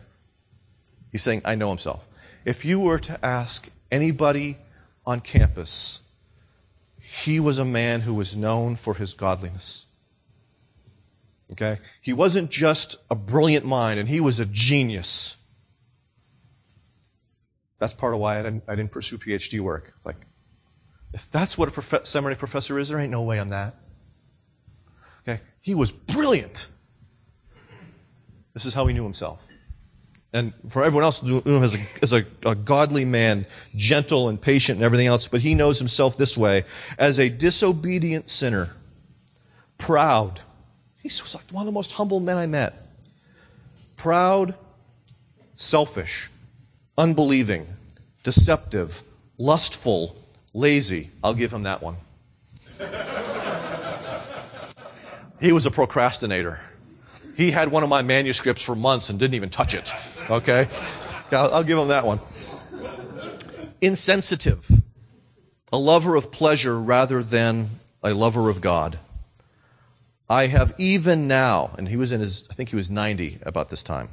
He's 1.11 1.23
saying, 1.23 1.41
I 1.45 1.55
know 1.55 1.69
himself. 1.69 2.05
If 2.45 2.65
you 2.65 2.81
were 2.81 2.99
to 2.99 3.25
ask 3.25 3.69
anybody 3.91 4.57
on 5.05 5.21
campus, 5.21 6.01
he 6.99 7.39
was 7.39 7.57
a 7.57 7.65
man 7.65 8.01
who 8.01 8.13
was 8.13 8.35
known 8.35 8.75
for 8.75 8.93
his 8.93 9.13
godliness. 9.13 9.85
Okay? 11.53 11.79
He 12.01 12.13
wasn't 12.13 12.51
just 12.51 12.97
a 13.09 13.15
brilliant 13.15 13.65
mind, 13.65 13.99
and 13.99 14.09
he 14.09 14.19
was 14.19 14.39
a 14.39 14.45
genius. 14.45 15.36
That's 17.79 17.93
part 17.93 18.13
of 18.13 18.19
why 18.19 18.39
I 18.39 18.43
didn't, 18.43 18.63
I 18.67 18.75
didn't 18.75 18.91
pursue 18.91 19.17
PhD 19.17 19.59
work. 19.59 19.93
Like, 20.03 20.25
if 21.13 21.29
that's 21.29 21.57
what 21.57 21.67
a 21.67 21.71
prof- 21.71 22.05
seminary 22.05 22.35
professor 22.35 22.79
is, 22.79 22.89
there 22.89 22.99
ain't 22.99 23.11
no 23.11 23.23
way 23.23 23.39
I'm 23.39 23.49
that. 23.49 23.75
Okay? 25.27 25.41
He 25.59 25.75
was 25.75 25.91
brilliant. 25.91 26.69
This 28.53 28.65
is 28.65 28.73
how 28.73 28.87
he 28.87 28.93
knew 28.93 29.03
himself. 29.03 29.45
And 30.33 30.53
for 30.69 30.83
everyone 30.83 31.03
else, 31.03 31.23
knew 31.23 31.41
him 31.41 31.63
as, 31.63 31.75
a, 31.75 31.79
as 32.01 32.13
a, 32.13 32.25
a 32.45 32.53
godly 32.53 33.05
man, 33.05 33.45
gentle 33.75 34.29
and 34.29 34.39
patient 34.39 34.77
and 34.77 34.85
everything 34.85 35.07
else, 35.07 35.27
but 35.27 35.41
he 35.41 35.55
knows 35.55 35.79
himself 35.79 36.17
this 36.17 36.37
way 36.37 36.63
as 36.97 37.19
a 37.19 37.29
disobedient 37.29 38.29
sinner, 38.29 38.75
proud. 39.77 40.41
He 41.01 41.07
was 41.07 41.33
like 41.35 41.49
one 41.51 41.61
of 41.61 41.65
the 41.65 41.71
most 41.71 41.93
humble 41.93 42.19
men 42.19 42.37
I 42.37 42.45
met. 42.45 42.73
Proud, 43.95 44.55
selfish, 45.55 46.29
unbelieving, 46.97 47.67
deceptive, 48.23 49.03
lustful, 49.37 50.15
lazy. 50.53 51.11
I'll 51.23 51.33
give 51.33 51.53
him 51.53 51.63
that 51.63 51.81
one. 51.81 51.97
he 55.39 55.51
was 55.51 55.65
a 55.65 55.71
procrastinator. 55.71 56.59
He 57.35 57.51
had 57.51 57.69
one 57.69 57.83
of 57.83 57.89
my 57.89 58.01
manuscripts 58.01 58.63
for 58.63 58.75
months 58.75 59.09
and 59.09 59.19
didn't 59.19 59.35
even 59.35 59.49
touch 59.49 59.73
it. 59.73 59.93
Okay? 60.29 60.67
I'll, 61.31 61.63
give 61.63 61.77
him 61.77 61.89
that 61.89 62.05
one. 62.05 62.19
Insensitive. 63.79 64.69
A 65.71 65.77
lover 65.77 66.15
of 66.15 66.31
pleasure 66.31 66.79
rather 66.79 67.21
than 67.21 67.69
a 68.03 68.13
lover 68.13 68.49
of 68.49 68.61
God. 68.61 68.97
I 70.29 70.47
have 70.47 70.73
even 70.77 71.27
now, 71.27 71.71
and 71.77 71.87
he 71.87 71.95
was 71.95 72.11
in 72.11 72.19
his, 72.19 72.47
I 72.49 72.53
think 72.53 72.69
he 72.69 72.75
was 72.75 72.89
90 72.89 73.39
about 73.43 73.69
this 73.69 73.83
time, 73.83 74.09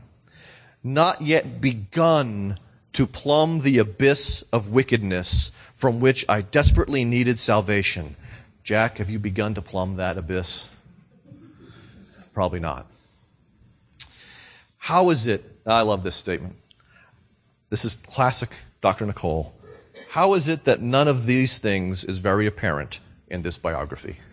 not 0.82 1.22
yet 1.22 1.60
begun 1.60 2.58
to 2.94 3.06
plumb 3.06 3.60
the 3.60 3.78
abyss 3.78 4.42
of 4.52 4.70
wickedness 4.70 5.52
from 5.74 6.00
which 6.00 6.24
I 6.28 6.40
desperately 6.40 7.04
needed 7.04 7.38
salvation. 7.38 8.16
Jack, 8.62 8.98
have 8.98 9.10
you 9.10 9.18
begun 9.18 9.54
to 9.54 9.62
plumb 9.62 9.96
that 9.96 10.16
abyss? 10.16 10.68
Probably 12.32 12.60
not. 12.60 12.86
How 14.78 15.10
is 15.10 15.26
it? 15.26 15.44
I 15.66 15.82
love 15.82 16.02
this 16.02 16.16
statement. 16.16 16.56
This 17.70 17.84
is 17.84 17.96
classic 17.96 18.50
Dr. 18.80 19.06
Nicole. 19.06 19.54
How 20.10 20.34
is 20.34 20.46
it 20.48 20.64
that 20.64 20.80
none 20.80 21.08
of 21.08 21.26
these 21.26 21.58
things 21.58 22.04
is 22.04 22.18
very 22.18 22.46
apparent 22.46 23.00
in 23.28 23.42
this 23.42 23.58
biography? 23.58 24.20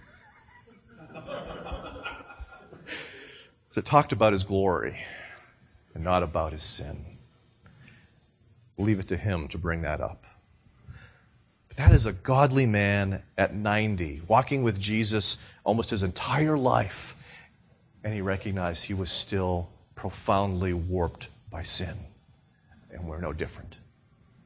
Because 3.63 3.77
it 3.77 3.85
talked 3.85 4.11
about 4.11 4.33
his 4.33 4.43
glory 4.43 4.99
and 5.93 6.03
not 6.03 6.23
about 6.23 6.51
his 6.51 6.61
sin. 6.61 7.10
Leave 8.81 8.99
it 8.99 9.07
to 9.09 9.17
him 9.17 9.47
to 9.49 9.57
bring 9.57 9.83
that 9.83 10.01
up. 10.01 10.25
But 11.67 11.77
that 11.77 11.91
is 11.91 12.05
a 12.05 12.13
godly 12.13 12.65
man 12.65 13.23
at 13.37 13.55
90, 13.55 14.23
walking 14.27 14.63
with 14.63 14.79
Jesus 14.79 15.37
almost 15.63 15.91
his 15.91 16.03
entire 16.03 16.57
life, 16.57 17.15
and 18.03 18.13
he 18.13 18.21
recognized 18.21 18.85
he 18.85 18.93
was 18.93 19.11
still 19.11 19.69
profoundly 19.95 20.73
warped 20.73 21.29
by 21.49 21.61
sin. 21.61 21.95
And 22.89 23.07
we're 23.07 23.21
no 23.21 23.31
different. 23.31 23.77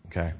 Okay? 0.08 0.34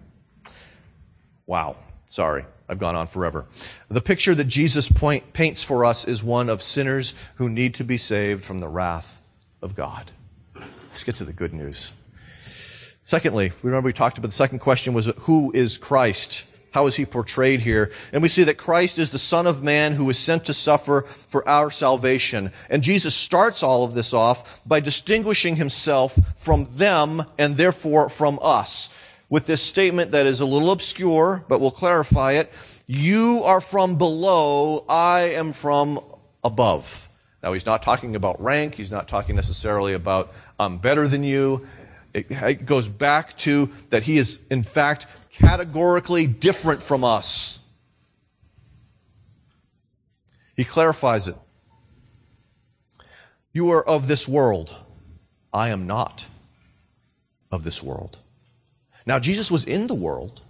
Wow. 1.47 1.75
Sorry, 2.08 2.45
I've 2.69 2.79
gone 2.79 2.95
on 2.95 3.08
forever. 3.08 3.45
The 3.89 4.01
picture 4.01 4.36
that 4.36 4.47
Jesus 4.47 4.91
point, 4.91 5.34
paints 5.34 5.63
for 5.63 5.86
us 5.86 6.08
is 6.08 6.23
one 6.23 6.49
of 6.49 6.62
sinners 6.62 7.15
who 7.36 7.49
need 7.49 7.73
to 7.75 7.84
be 7.84 7.97
saved 7.97 8.43
from 8.43 8.60
the 8.60 8.67
wrath 8.67 9.21
of 9.62 9.75
God. 9.75 10.12
Let's 10.55 11.03
get 11.03 11.15
to 11.15 11.25
the 11.25 11.34
good 11.34 11.53
news. 11.53 11.93
Secondly, 13.05 13.51
we 13.61 13.69
remember 13.69 13.85
we 13.85 13.93
talked 13.93 14.17
about 14.17 14.29
the 14.29 14.33
second 14.33 14.59
question 14.59 14.95
was 14.95 15.05
who 15.19 15.51
is 15.53 15.77
Christ? 15.77 16.47
How 16.71 16.87
is 16.87 16.95
he 16.95 17.05
portrayed 17.05 17.61
here? 17.61 17.91
And 18.11 18.23
we 18.23 18.27
see 18.27 18.43
that 18.45 18.57
Christ 18.57 18.97
is 18.97 19.11
the 19.11 19.19
Son 19.19 19.45
of 19.45 19.63
Man 19.63 19.93
who 19.93 20.05
was 20.05 20.17
sent 20.17 20.45
to 20.45 20.55
suffer 20.55 21.03
for 21.03 21.47
our 21.47 21.69
salvation. 21.69 22.51
And 22.67 22.81
Jesus 22.81 23.13
starts 23.13 23.61
all 23.61 23.83
of 23.83 23.93
this 23.93 24.11
off 24.11 24.67
by 24.67 24.79
distinguishing 24.79 25.55
himself 25.55 26.17
from 26.35 26.65
them 26.71 27.23
and 27.37 27.55
therefore 27.55 28.09
from 28.09 28.39
us 28.41 28.89
with 29.29 29.45
this 29.45 29.61
statement 29.61 30.11
that 30.11 30.25
is 30.25 30.41
a 30.41 30.45
little 30.45 30.71
obscure, 30.71 31.45
but 31.47 31.61
we'll 31.61 31.69
clarify 31.69 32.33
it. 32.33 32.51
You 32.87 33.43
are 33.45 33.61
from 33.61 33.99
below, 33.99 34.83
I 34.89 35.29
am 35.35 35.51
from 35.51 35.99
above. 36.43 37.07
Now 37.43 37.53
he's 37.53 37.67
not 37.67 37.83
talking 37.83 38.15
about 38.15 38.41
rank, 38.41 38.73
he's 38.73 38.91
not 38.91 39.07
talking 39.07 39.35
necessarily 39.35 39.93
about 39.93 40.33
I'm 40.59 40.79
better 40.79 41.07
than 41.07 41.23
you. 41.23 41.67
It 42.15 42.65
goes 42.65 42.88
back 42.88 43.36
to 43.39 43.69
that 43.89 44.04
he 44.04 44.15
is 44.15 44.39
in 44.49 44.63
fact 44.63 45.06
categorically 45.32 46.28
different 46.28 46.82
from 46.82 47.04
us. 47.04 47.60
He 50.56 50.63
clarifies 50.63 51.28
it. 51.28 51.36
You 53.51 53.71
are 53.71 53.86
of 53.86 54.08
this 54.08 54.30
world. 54.30 54.73
I 55.54 55.69
am 55.69 55.88
not 55.88 56.30
of 57.51 57.65
this 57.65 57.84
world. 57.84 58.17
Now, 59.06 59.19
Jesus 59.19 59.51
was 59.51 59.65
in 59.65 59.88
the 59.88 59.93
world, 59.93 60.41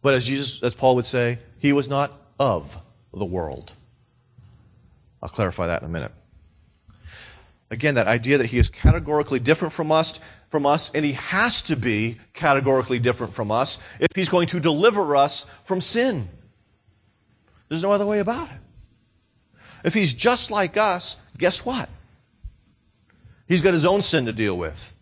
but 0.00 0.14
as 0.14 0.26
Jesus, 0.26 0.62
as 0.62 0.74
Paul 0.74 0.96
would 0.96 1.06
say, 1.06 1.38
he 1.58 1.74
was 1.74 1.88
not 1.88 2.18
of 2.40 2.80
the 3.12 3.24
world. 3.26 3.74
I'll 5.22 5.28
clarify 5.28 5.66
that 5.66 5.82
in 5.82 5.88
a 5.88 5.92
minute. 5.92 6.12
Again, 7.70 7.96
that 7.96 8.06
idea 8.06 8.38
that 8.38 8.46
he 8.46 8.58
is 8.58 8.70
categorically 8.70 9.40
different 9.40 9.72
from 9.72 9.90
us, 9.90 10.20
from 10.48 10.66
us, 10.66 10.90
and 10.94 11.04
he 11.04 11.12
has 11.12 11.62
to 11.62 11.76
be 11.76 12.16
categorically 12.32 12.98
different 12.98 13.34
from 13.34 13.50
us 13.50 13.78
if 14.00 14.08
he's 14.14 14.28
going 14.28 14.46
to 14.48 14.60
deliver 14.60 15.16
us 15.16 15.44
from 15.62 15.80
sin. 15.80 16.28
There's 17.68 17.82
no 17.82 17.90
other 17.90 18.06
way 18.06 18.20
about 18.20 18.48
it. 18.50 18.58
If 19.84 19.94
he's 19.94 20.14
just 20.14 20.50
like 20.50 20.76
us, 20.76 21.16
guess 21.38 21.64
what? 21.64 21.88
He's 23.48 23.60
got 23.60 23.72
his 23.74 23.86
own 23.86 24.02
sin 24.02 24.26
to 24.26 24.32
deal 24.32 24.56
with. 24.56 24.92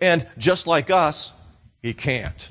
And 0.00 0.26
just 0.38 0.66
like 0.66 0.90
us, 0.90 1.32
he 1.82 1.92
can't. 1.92 2.50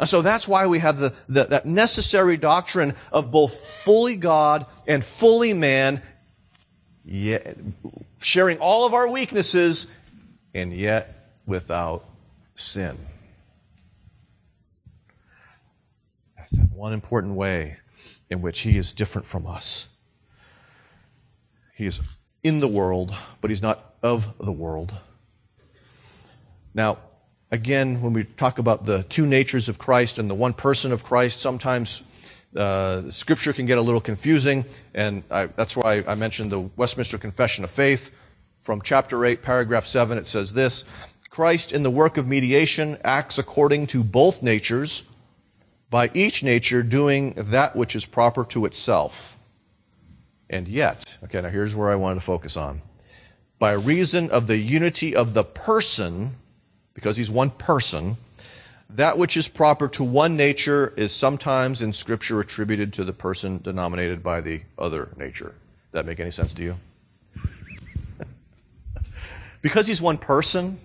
And 0.00 0.08
so 0.08 0.22
that's 0.22 0.48
why 0.48 0.66
we 0.66 0.80
have 0.80 0.98
the, 0.98 1.14
the, 1.28 1.44
that 1.44 1.66
necessary 1.66 2.36
doctrine 2.36 2.94
of 3.12 3.30
both 3.30 3.54
fully 3.54 4.16
God 4.16 4.66
and 4.86 5.04
fully 5.04 5.54
man, 5.54 6.02
yet, 7.04 7.56
sharing 8.20 8.58
all 8.58 8.86
of 8.86 8.94
our 8.94 9.10
weaknesses 9.10 9.86
and 10.54 10.72
yet 10.72 11.36
without 11.46 12.04
sin. 12.54 12.96
That's 16.36 16.56
that 16.56 16.70
one 16.70 16.92
important 16.92 17.34
way 17.34 17.78
in 18.30 18.40
which 18.40 18.60
he 18.60 18.76
is 18.76 18.92
different 18.92 19.26
from 19.26 19.46
us. 19.46 19.88
He 21.74 21.86
is 21.86 22.02
in 22.42 22.60
the 22.60 22.68
world, 22.68 23.14
but 23.40 23.50
he's 23.50 23.62
not 23.62 23.94
of 24.02 24.38
the 24.38 24.52
world. 24.52 24.94
Now, 26.74 26.98
again, 27.50 28.00
when 28.02 28.12
we 28.12 28.24
talk 28.24 28.58
about 28.58 28.84
the 28.84 29.04
two 29.04 29.26
natures 29.26 29.68
of 29.68 29.78
Christ 29.78 30.18
and 30.18 30.30
the 30.30 30.34
one 30.34 30.52
person 30.52 30.92
of 30.92 31.04
Christ, 31.04 31.40
sometimes 31.40 32.04
uh, 32.54 33.10
scripture 33.10 33.52
can 33.52 33.66
get 33.66 33.78
a 33.78 33.80
little 33.80 34.00
confusing, 34.00 34.64
and 34.94 35.24
I, 35.30 35.46
that's 35.46 35.76
why 35.76 36.04
I 36.06 36.14
mentioned 36.14 36.52
the 36.52 36.60
Westminster 36.60 37.18
Confession 37.18 37.64
of 37.64 37.70
Faith. 37.70 38.14
From 38.64 38.80
chapter 38.80 39.26
8, 39.26 39.42
paragraph 39.42 39.84
7, 39.84 40.16
it 40.16 40.26
says 40.26 40.54
this 40.54 40.86
Christ 41.28 41.70
in 41.70 41.82
the 41.82 41.90
work 41.90 42.16
of 42.16 42.26
mediation 42.26 42.96
acts 43.04 43.36
according 43.36 43.88
to 43.88 44.02
both 44.02 44.42
natures, 44.42 45.04
by 45.90 46.10
each 46.14 46.42
nature 46.42 46.82
doing 46.82 47.34
that 47.36 47.76
which 47.76 47.94
is 47.94 48.06
proper 48.06 48.42
to 48.46 48.64
itself. 48.64 49.36
And 50.48 50.66
yet, 50.66 51.18
okay, 51.24 51.42
now 51.42 51.50
here's 51.50 51.76
where 51.76 51.90
I 51.90 51.96
wanted 51.96 52.14
to 52.14 52.20
focus 52.22 52.56
on. 52.56 52.80
By 53.58 53.72
reason 53.72 54.30
of 54.30 54.46
the 54.46 54.56
unity 54.56 55.14
of 55.14 55.34
the 55.34 55.44
person, 55.44 56.36
because 56.94 57.18
he's 57.18 57.30
one 57.30 57.50
person, 57.50 58.16
that 58.88 59.18
which 59.18 59.36
is 59.36 59.46
proper 59.46 59.88
to 59.88 60.02
one 60.02 60.38
nature 60.38 60.94
is 60.96 61.12
sometimes 61.12 61.82
in 61.82 61.92
Scripture 61.92 62.40
attributed 62.40 62.94
to 62.94 63.04
the 63.04 63.12
person 63.12 63.58
denominated 63.58 64.22
by 64.22 64.40
the 64.40 64.62
other 64.78 65.10
nature. 65.18 65.52
Does 65.92 65.92
that 65.92 66.06
make 66.06 66.18
any 66.18 66.30
sense 66.30 66.54
to 66.54 66.62
you? 66.62 66.76
Because 69.64 69.86
he's 69.86 70.02
one 70.02 70.18
person, 70.18 70.78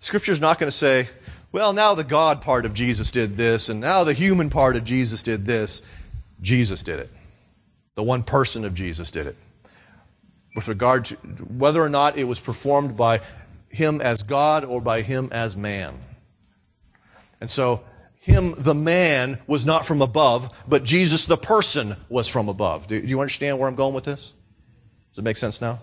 Scripture's 0.00 0.40
not 0.40 0.58
going 0.58 0.68
to 0.68 0.76
say, 0.76 1.06
well, 1.52 1.74
now 1.74 1.94
the 1.94 2.02
God 2.02 2.40
part 2.40 2.64
of 2.64 2.72
Jesus 2.72 3.10
did 3.10 3.34
this, 3.34 3.68
and 3.68 3.78
now 3.78 4.04
the 4.04 4.14
human 4.14 4.48
part 4.48 4.74
of 4.74 4.84
Jesus 4.84 5.22
did 5.22 5.44
this. 5.44 5.82
Jesus 6.40 6.82
did 6.82 6.98
it. 6.98 7.10
The 7.94 8.02
one 8.02 8.22
person 8.22 8.64
of 8.64 8.72
Jesus 8.72 9.10
did 9.10 9.26
it. 9.26 9.36
With 10.56 10.66
regard 10.66 11.04
to 11.06 11.16
whether 11.16 11.82
or 11.82 11.90
not 11.90 12.16
it 12.16 12.24
was 12.24 12.40
performed 12.40 12.96
by 12.96 13.20
him 13.68 14.00
as 14.00 14.22
God 14.22 14.64
or 14.64 14.80
by 14.80 15.02
him 15.02 15.28
as 15.30 15.54
man. 15.54 15.94
And 17.38 17.50
so, 17.50 17.84
him, 18.20 18.54
the 18.56 18.74
man, 18.74 19.40
was 19.46 19.66
not 19.66 19.84
from 19.84 20.00
above, 20.00 20.64
but 20.66 20.84
Jesus, 20.84 21.26
the 21.26 21.36
person, 21.36 21.96
was 22.08 22.28
from 22.28 22.48
above. 22.48 22.86
Do, 22.86 22.96
you 22.96 23.20
understand 23.20 23.58
where 23.58 23.68
I'm 23.68 23.74
going 23.74 23.92
with 23.92 24.04
this? 24.04 24.32
Does 25.10 25.18
it 25.18 25.24
make 25.24 25.36
sense 25.36 25.60
now? 25.60 25.80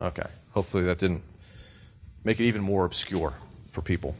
Okay. 0.00 0.24
Hopefully 0.56 0.84
that 0.84 0.98
didn't 0.98 1.22
make 2.24 2.40
it 2.40 2.44
even 2.44 2.62
more 2.62 2.86
obscure 2.86 3.34
for 3.68 3.82
people. 3.82 4.16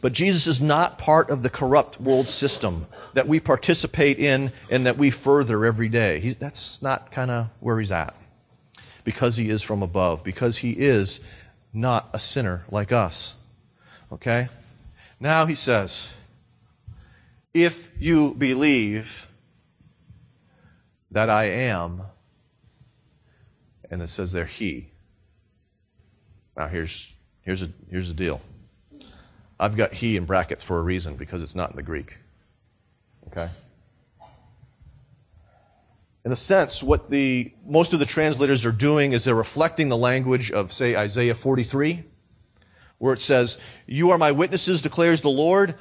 But 0.00 0.14
Jesus 0.14 0.46
is 0.46 0.62
not 0.62 0.96
part 0.96 1.30
of 1.30 1.42
the 1.42 1.50
corrupt 1.50 2.00
world 2.00 2.26
system 2.26 2.86
that 3.12 3.26
we 3.26 3.38
participate 3.38 4.18
in 4.18 4.50
and 4.70 4.86
that 4.86 4.96
we 4.96 5.10
further 5.10 5.66
every 5.66 5.90
day. 5.90 6.20
He's, 6.20 6.36
that's 6.36 6.80
not 6.80 7.12
kind 7.12 7.30
of 7.30 7.50
where 7.60 7.78
he's 7.78 7.92
at. 7.92 8.14
Because 9.04 9.36
he 9.36 9.50
is 9.50 9.62
from 9.62 9.82
above, 9.82 10.24
because 10.24 10.56
he 10.56 10.70
is 10.70 11.20
not 11.74 12.08
a 12.14 12.18
sinner 12.18 12.64
like 12.70 12.90
us. 12.90 13.36
Okay? 14.10 14.48
Now 15.20 15.44
he 15.44 15.54
says, 15.54 16.14
if 17.52 17.90
you 18.00 18.34
believe 18.34 19.28
that 21.10 21.28
I 21.28 21.44
am, 21.44 22.04
and 23.90 24.00
it 24.00 24.08
says 24.08 24.32
there, 24.32 24.46
he. 24.46 24.89
Now 26.56 26.68
here's, 26.68 27.12
here's, 27.42 27.62
a, 27.62 27.68
here's 27.90 28.08
the 28.08 28.14
deal. 28.14 28.40
I've 29.58 29.76
got 29.76 29.92
he 29.92 30.16
in 30.16 30.24
brackets 30.24 30.64
for 30.64 30.78
a 30.78 30.82
reason 30.82 31.16
because 31.16 31.42
it's 31.42 31.54
not 31.54 31.70
in 31.70 31.76
the 31.76 31.82
Greek. 31.82 32.16
Okay? 33.28 33.50
In 36.24 36.32
a 36.32 36.36
sense, 36.36 36.82
what 36.82 37.08
the, 37.08 37.52
most 37.66 37.92
of 37.92 37.98
the 37.98 38.06
translators 38.06 38.66
are 38.66 38.72
doing 38.72 39.12
is 39.12 39.24
they're 39.24 39.34
reflecting 39.34 39.88
the 39.88 39.96
language 39.96 40.50
of, 40.50 40.72
say, 40.72 40.94
Isaiah 40.94 41.34
43, 41.34 42.04
where 42.98 43.14
it 43.14 43.20
says, 43.20 43.58
You 43.86 44.10
are 44.10 44.18
my 44.18 44.30
witnesses, 44.30 44.82
declares 44.82 45.22
the 45.22 45.30
Lord, 45.30 45.74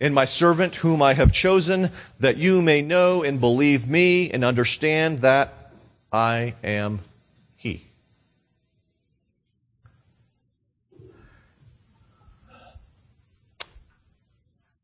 and 0.00 0.14
my 0.14 0.24
servant 0.24 0.76
whom 0.76 1.02
I 1.02 1.14
have 1.14 1.32
chosen, 1.32 1.90
that 2.20 2.36
you 2.36 2.62
may 2.62 2.82
know 2.82 3.24
and 3.24 3.40
believe 3.40 3.88
me 3.88 4.30
and 4.30 4.44
understand 4.44 5.20
that 5.20 5.72
I 6.12 6.54
am 6.62 7.00
he. 7.56 7.89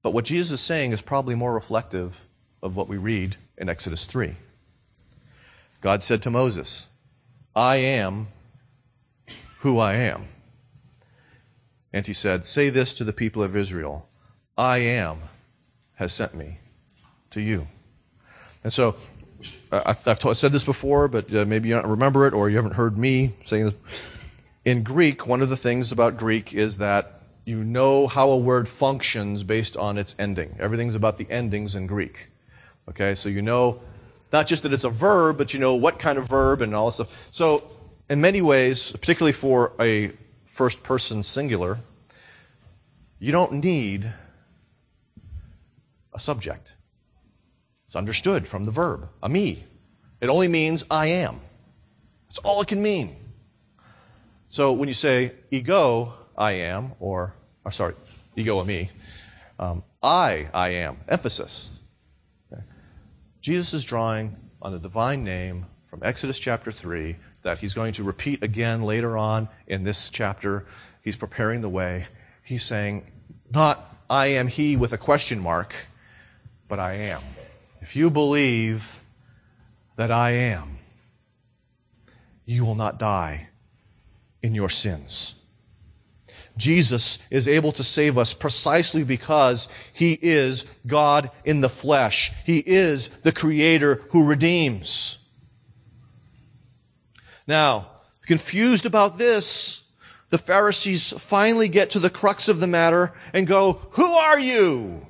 But 0.07 0.13
what 0.13 0.25
Jesus 0.25 0.53
is 0.53 0.61
saying 0.61 0.93
is 0.93 1.03
probably 1.03 1.35
more 1.35 1.53
reflective 1.53 2.29
of 2.63 2.77
what 2.77 2.87
we 2.87 2.97
read 2.97 3.35
in 3.59 3.69
Exodus 3.69 4.07
3. 4.07 4.37
God 5.81 6.01
said 6.01 6.23
to 6.23 6.31
Moses, 6.31 6.89
I 7.57 7.79
am 7.79 8.29
who 9.63 9.81
I 9.81 9.95
am. 9.95 10.27
And 11.93 12.07
he 12.07 12.13
said, 12.13 12.47
Say 12.47 12.71
this 12.71 12.95
to 12.95 13.03
the 13.03 13.13
people 13.13 13.43
of 13.43 13.57
Israel 13.57 14.09
I 14.57 14.79
am 14.79 15.17
has 15.97 16.13
sent 16.13 16.37
me 16.37 16.59
to 17.31 17.41
you. 17.41 17.67
And 18.63 18.73
so, 18.73 18.95
I've 19.73 20.21
said 20.37 20.53
this 20.53 20.63
before, 20.63 21.09
but 21.09 21.35
uh, 21.35 21.45
maybe 21.47 21.69
you 21.69 21.75
don't 21.75 21.91
remember 21.91 22.29
it 22.29 22.33
or 22.33 22.49
you 22.49 22.55
haven't 22.55 22.75
heard 22.75 22.97
me 22.97 23.33
saying 23.43 23.65
this. 23.65 23.75
In 24.65 24.85
Greek, 24.85 25.27
one 25.27 25.43
of 25.43 25.49
the 25.49 25.57
things 25.57 25.91
about 25.91 26.17
Greek 26.17 26.55
is 26.55 26.79
that 26.79 27.16
you 27.47 27.63
know 27.63 28.09
how 28.09 28.29
a 28.31 28.37
word 28.37 28.69
functions 28.69 29.45
based 29.45 29.77
on 29.77 29.97
its 29.97 30.17
ending. 30.19 30.57
Everything's 30.59 30.97
about 30.97 31.17
the 31.17 31.27
endings 31.31 31.77
in 31.77 31.87
Greek. 31.87 32.29
Okay, 32.89 33.15
so 33.15 33.29
you 33.29 33.41
know 33.41 33.81
not 34.33 34.47
just 34.49 34.65
that 34.65 34.73
it's 34.73 34.85
a 34.85 34.91
verb, 34.91 35.39
but 35.39 35.55
you 35.55 35.61
know 35.61 35.77
what 35.77 36.01
kind 36.01 36.19
of 36.19 36.29
verb 36.29 36.61
and 36.61 36.75
all 36.75 36.87
this 36.87 36.97
stuff. 36.97 37.29
So, 37.31 37.71
in 38.11 38.21
many 38.21 38.43
ways, 38.43 38.93
particularly 38.93 39.33
for 39.33 39.73
a 39.81 40.11
first 40.45 40.83
person 40.83 41.23
singular, 41.23 41.79
you 43.19 43.31
don't 43.33 43.53
need 43.65 44.13
a 46.13 46.19
subject. 46.19 46.77
It's 47.87 47.97
understood 47.97 48.49
from 48.49 48.65
the 48.65 48.73
verb, 48.73 49.09
eimi. 49.23 49.63
It 50.21 50.29
only 50.29 50.49
means 50.49 50.85
I 50.91 51.07
am. 51.07 51.41
That's 52.29 52.39
all 52.39 52.61
it 52.61 52.69
can 52.69 52.83
mean. 52.83 53.15
So 54.49 54.73
when 54.73 54.89
you 54.89 54.95
say 54.95 55.33
ego, 55.53 56.15
I 56.37 56.53
am, 56.53 56.93
or, 57.01 57.35
or 57.65 57.71
sorry, 57.71 57.95
ego 58.37 58.63
eimi. 58.63 58.91
Um, 59.59 59.83
I, 60.03 60.49
I 60.53 60.71
am. 60.71 60.99
Emphasis. 61.09 61.71
Okay. 62.53 62.63
Jesus 63.41 63.73
is 63.73 63.85
drawing 63.85 64.37
on 64.61 64.73
the 64.73 64.79
divine 64.79 65.25
name 65.25 65.67
from 65.89 66.01
Exodus 66.03 66.39
chapter 66.39 66.71
3 66.71 67.17
that 67.43 67.59
he's 67.59 67.75
going 67.75 67.93
to 67.95 68.03
repeat 68.03 68.43
again 68.43 68.83
later 68.83 69.17
on 69.17 69.49
in 69.67 69.85
this 69.85 70.11
chapter. 70.11 70.67
He's 71.03 71.17
preparing 71.17 71.61
the 71.61 71.69
way. 71.69 72.07
He's 72.43 72.65
saying, 72.65 73.11
not 73.51 73.81
I 74.11 74.27
am 74.27 74.49
he 74.49 74.77
with 74.77 74.93
a 74.93 74.99
question 74.99 75.41
mark, 75.41 75.75
but 76.69 76.79
I 76.79 76.95
am. 76.95 77.21
If 77.81 77.97
you 77.97 78.11
believe 78.11 79.01
that 79.97 80.11
I 80.11 80.31
am, 80.31 80.79
you 82.45 82.65
will 82.65 82.75
not 82.75 82.99
die 82.99 83.49
in 84.43 84.55
your 84.55 84.69
sins. 84.69 85.37
Jesus 86.57 87.19
is 87.31 87.49
able 87.49 87.73
to 87.73 87.85
save 87.85 88.17
us 88.17 88.33
precisely 88.33 89.05
because 89.05 89.69
he 89.93 90.19
is 90.21 90.65
God 90.87 91.31
in 91.45 91.61
the 91.61 91.69
flesh. 91.69 92.33
He 92.45 92.63
is 92.65 93.09
the 93.09 93.33
creator 93.33 94.03
who 94.11 94.27
redeems. 94.27 95.19
Now, 97.47 97.91
confused 98.27 98.87
about 98.87 99.19
this, 99.19 99.85
the 100.31 100.39
Pharisees 100.39 101.13
finally 101.13 101.69
get 101.69 101.91
to 101.91 101.99
the 101.99 102.11
crux 102.11 102.49
of 102.49 102.59
the 102.61 102.67
matter 102.67 103.13
and 103.33 103.47
go, 103.47 103.75
Who 103.93 104.07
are 104.07 104.41
you? 104.41 105.07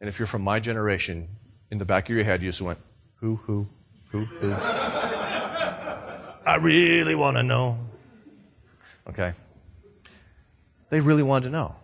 And 0.00 0.08
if 0.08 0.18
you're 0.18 0.26
from 0.26 0.42
my 0.42 0.60
generation, 0.60 1.28
in 1.70 1.78
the 1.78 1.84
back 1.84 2.08
of 2.08 2.14
your 2.14 2.24
head, 2.24 2.42
you 2.42 2.48
just 2.48 2.62
went, 2.62 2.78
Who, 3.16 3.36
who, 3.36 3.66
who, 4.10 4.24
who? 4.24 4.52
I 6.46 6.58
really 6.60 7.14
want 7.14 7.36
to 7.36 7.42
know. 7.42 7.87
Okay? 9.08 9.32
They 10.90 11.00
really 11.00 11.22
wanted 11.22 11.46
to 11.46 11.50
know. 11.50 11.76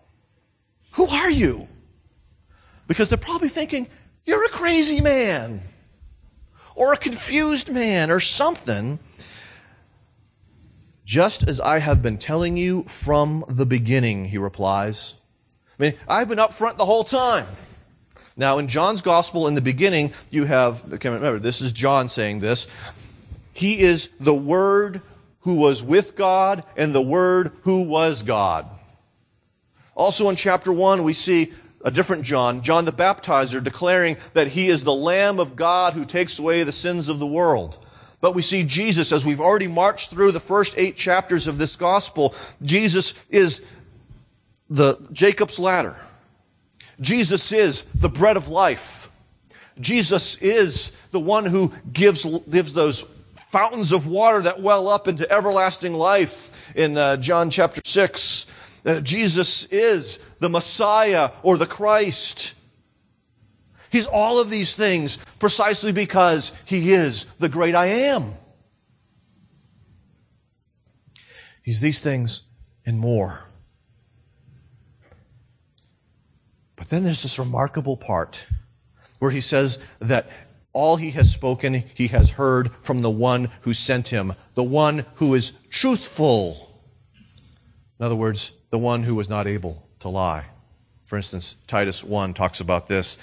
Who 0.93 1.07
are 1.07 1.31
you? 1.31 1.67
Because 2.87 3.09
they're 3.09 3.19
probably 3.19 3.49
thinking, 3.49 3.89
you're 4.25 4.45
a 4.45 4.49
crazy 4.49 5.01
man. 5.01 5.63
Or 6.75 6.93
a 6.93 6.97
confused 6.97 7.73
man, 7.73 8.11
or 8.11 8.21
something. 8.21 8.99
Just 11.05 11.49
as 11.49 11.61
I 11.61 11.79
have 11.79 12.03
been 12.03 12.19
telling 12.19 12.57
you 12.57 12.83
from 12.85 13.45
the 13.49 13.67
beginning, 13.67 14.25
he 14.25 14.39
replies. 14.39 15.17
I 15.79 15.83
mean, 15.83 15.95
I've 16.09 16.29
been 16.29 16.39
up 16.39 16.53
front 16.53 16.79
the 16.79 16.85
whole 16.85 17.05
time. 17.05 17.47
Now, 18.37 18.59
in 18.59 18.67
John's 18.67 19.03
gospel, 19.03 19.47
in 19.47 19.55
the 19.55 19.61
beginning, 19.61 20.13
you 20.31 20.45
have, 20.45 20.93
okay, 20.95 21.09
remember, 21.09 21.39
this 21.39 21.61
is 21.61 21.73
John 21.73 22.09
saying 22.09 22.41
this. 22.41 22.67
He 23.53 23.79
is 23.79 24.11
the 24.19 24.35
Word 24.35 25.01
who 25.45 25.57
was 25.57 25.83
with 25.83 26.17
God 26.17 26.65
and 26.77 26.95
the 26.95 27.03
Word 27.03 27.53
who 27.63 27.89
was 27.89 28.23
God. 28.23 28.67
Also 29.95 30.29
in 30.29 30.37
chapter 30.37 30.73
1, 30.73 31.05
we 31.05 31.13
see 31.13 31.53
a 31.85 31.91
different 31.91 32.25
John, 32.25 32.63
John 32.63 32.87
the 32.87 32.93
Baptizer, 32.93 33.63
declaring 33.63 34.17
that 34.33 34.49
he 34.49 34.69
is 34.69 34.83
the 34.83 34.95
Lamb 34.95 35.39
of 35.39 35.55
God 35.55 35.93
who 35.93 36.05
takes 36.05 36.39
away 36.39 36.63
the 36.63 36.73
sins 36.73 37.09
of 37.09 37.19
the 37.19 37.27
world. 37.27 37.79
But 38.23 38.35
we 38.35 38.41
see 38.41 38.63
Jesus, 38.63 39.13
as 39.13 39.27
we've 39.27 39.41
already 39.41 39.67
marched 39.67 40.11
through 40.11 40.33
the 40.33 40.41
first 40.41 40.75
eight 40.79 40.97
chapters 40.97 41.47
of 41.47 41.59
this 41.59 41.77
gospel, 41.77 42.35
Jesus 42.63 43.27
is 43.29 43.63
the 44.71 44.99
Jacob's 45.13 45.59
ladder. 45.59 45.95
Jesus 47.01 47.53
is 47.53 47.83
the 47.95 48.09
bread 48.09 48.39
of 48.39 48.49
life. 48.49 49.11
Jesus 49.79 50.39
is 50.39 50.93
the 51.11 51.21
one 51.21 51.45
who 51.45 51.71
gives, 51.93 52.25
gives 52.49 52.73
those 52.73 53.07
fountains 53.55 53.93
of 53.93 54.09
water 54.09 54.43
that 54.43 54.61
well 54.61 54.89
up 54.89 55.07
into 55.07 55.31
everlasting 55.31 55.93
life 55.93 56.77
in 56.77 56.99
uh, 56.99 57.17
John 57.19 57.51
chapter 57.51 57.81
6. 57.85 58.47
Uh, 58.85 59.01
Jesus 59.01 59.67
is 59.67 60.19
the 60.41 60.49
Messiah 60.49 61.31
or 61.45 61.57
the 61.57 61.65
Christ. 61.65 62.57
He's 63.91 64.09
all 64.09 64.41
of 64.41 64.51
these 64.51 64.75
things 64.75 65.19
precisely 65.39 65.93
because 65.93 66.51
he 66.65 66.93
is 66.95 67.27
the 67.39 67.49
great 67.49 67.77
I 67.77 67.87
am. 67.87 68.33
He's 71.63 71.81
these 71.81 72.01
things 72.01 72.43
and 72.85 72.99
more. 72.99 73.45
But 76.75 76.89
then 76.89 77.05
there's 77.05 77.23
this 77.23 77.39
remarkable 77.39 77.97
part 77.97 78.49
where 79.21 79.31
he 79.31 79.41
says 79.41 79.79
that 80.01 80.29
all 80.75 80.97
he 80.97 81.13
has 81.13 81.33
spoken, 81.33 81.85
he 81.95 82.09
has 82.09 82.33
heard 82.33 82.71
from 82.83 83.01
the 83.01 83.11
one 83.11 83.49
who 83.63 83.73
sent 83.73 84.09
him, 84.09 84.35
the 84.55 84.63
one 84.63 85.07
who 85.15 85.35
is 85.35 85.53
truthful. 85.71 86.83
In 87.99 88.05
other 88.05 88.17
words, 88.17 88.53
the 88.71 88.79
one 88.79 89.05
who 89.05 89.15
was 89.15 89.31
not 89.31 89.47
able 89.47 89.89
to 90.01 90.09
lie. 90.09 90.47
For 91.05 91.17
instance, 91.17 91.57
Titus 91.69 92.03
1 92.03 92.35
talks 92.35 92.61
about 92.61 92.89
this. 92.89 93.19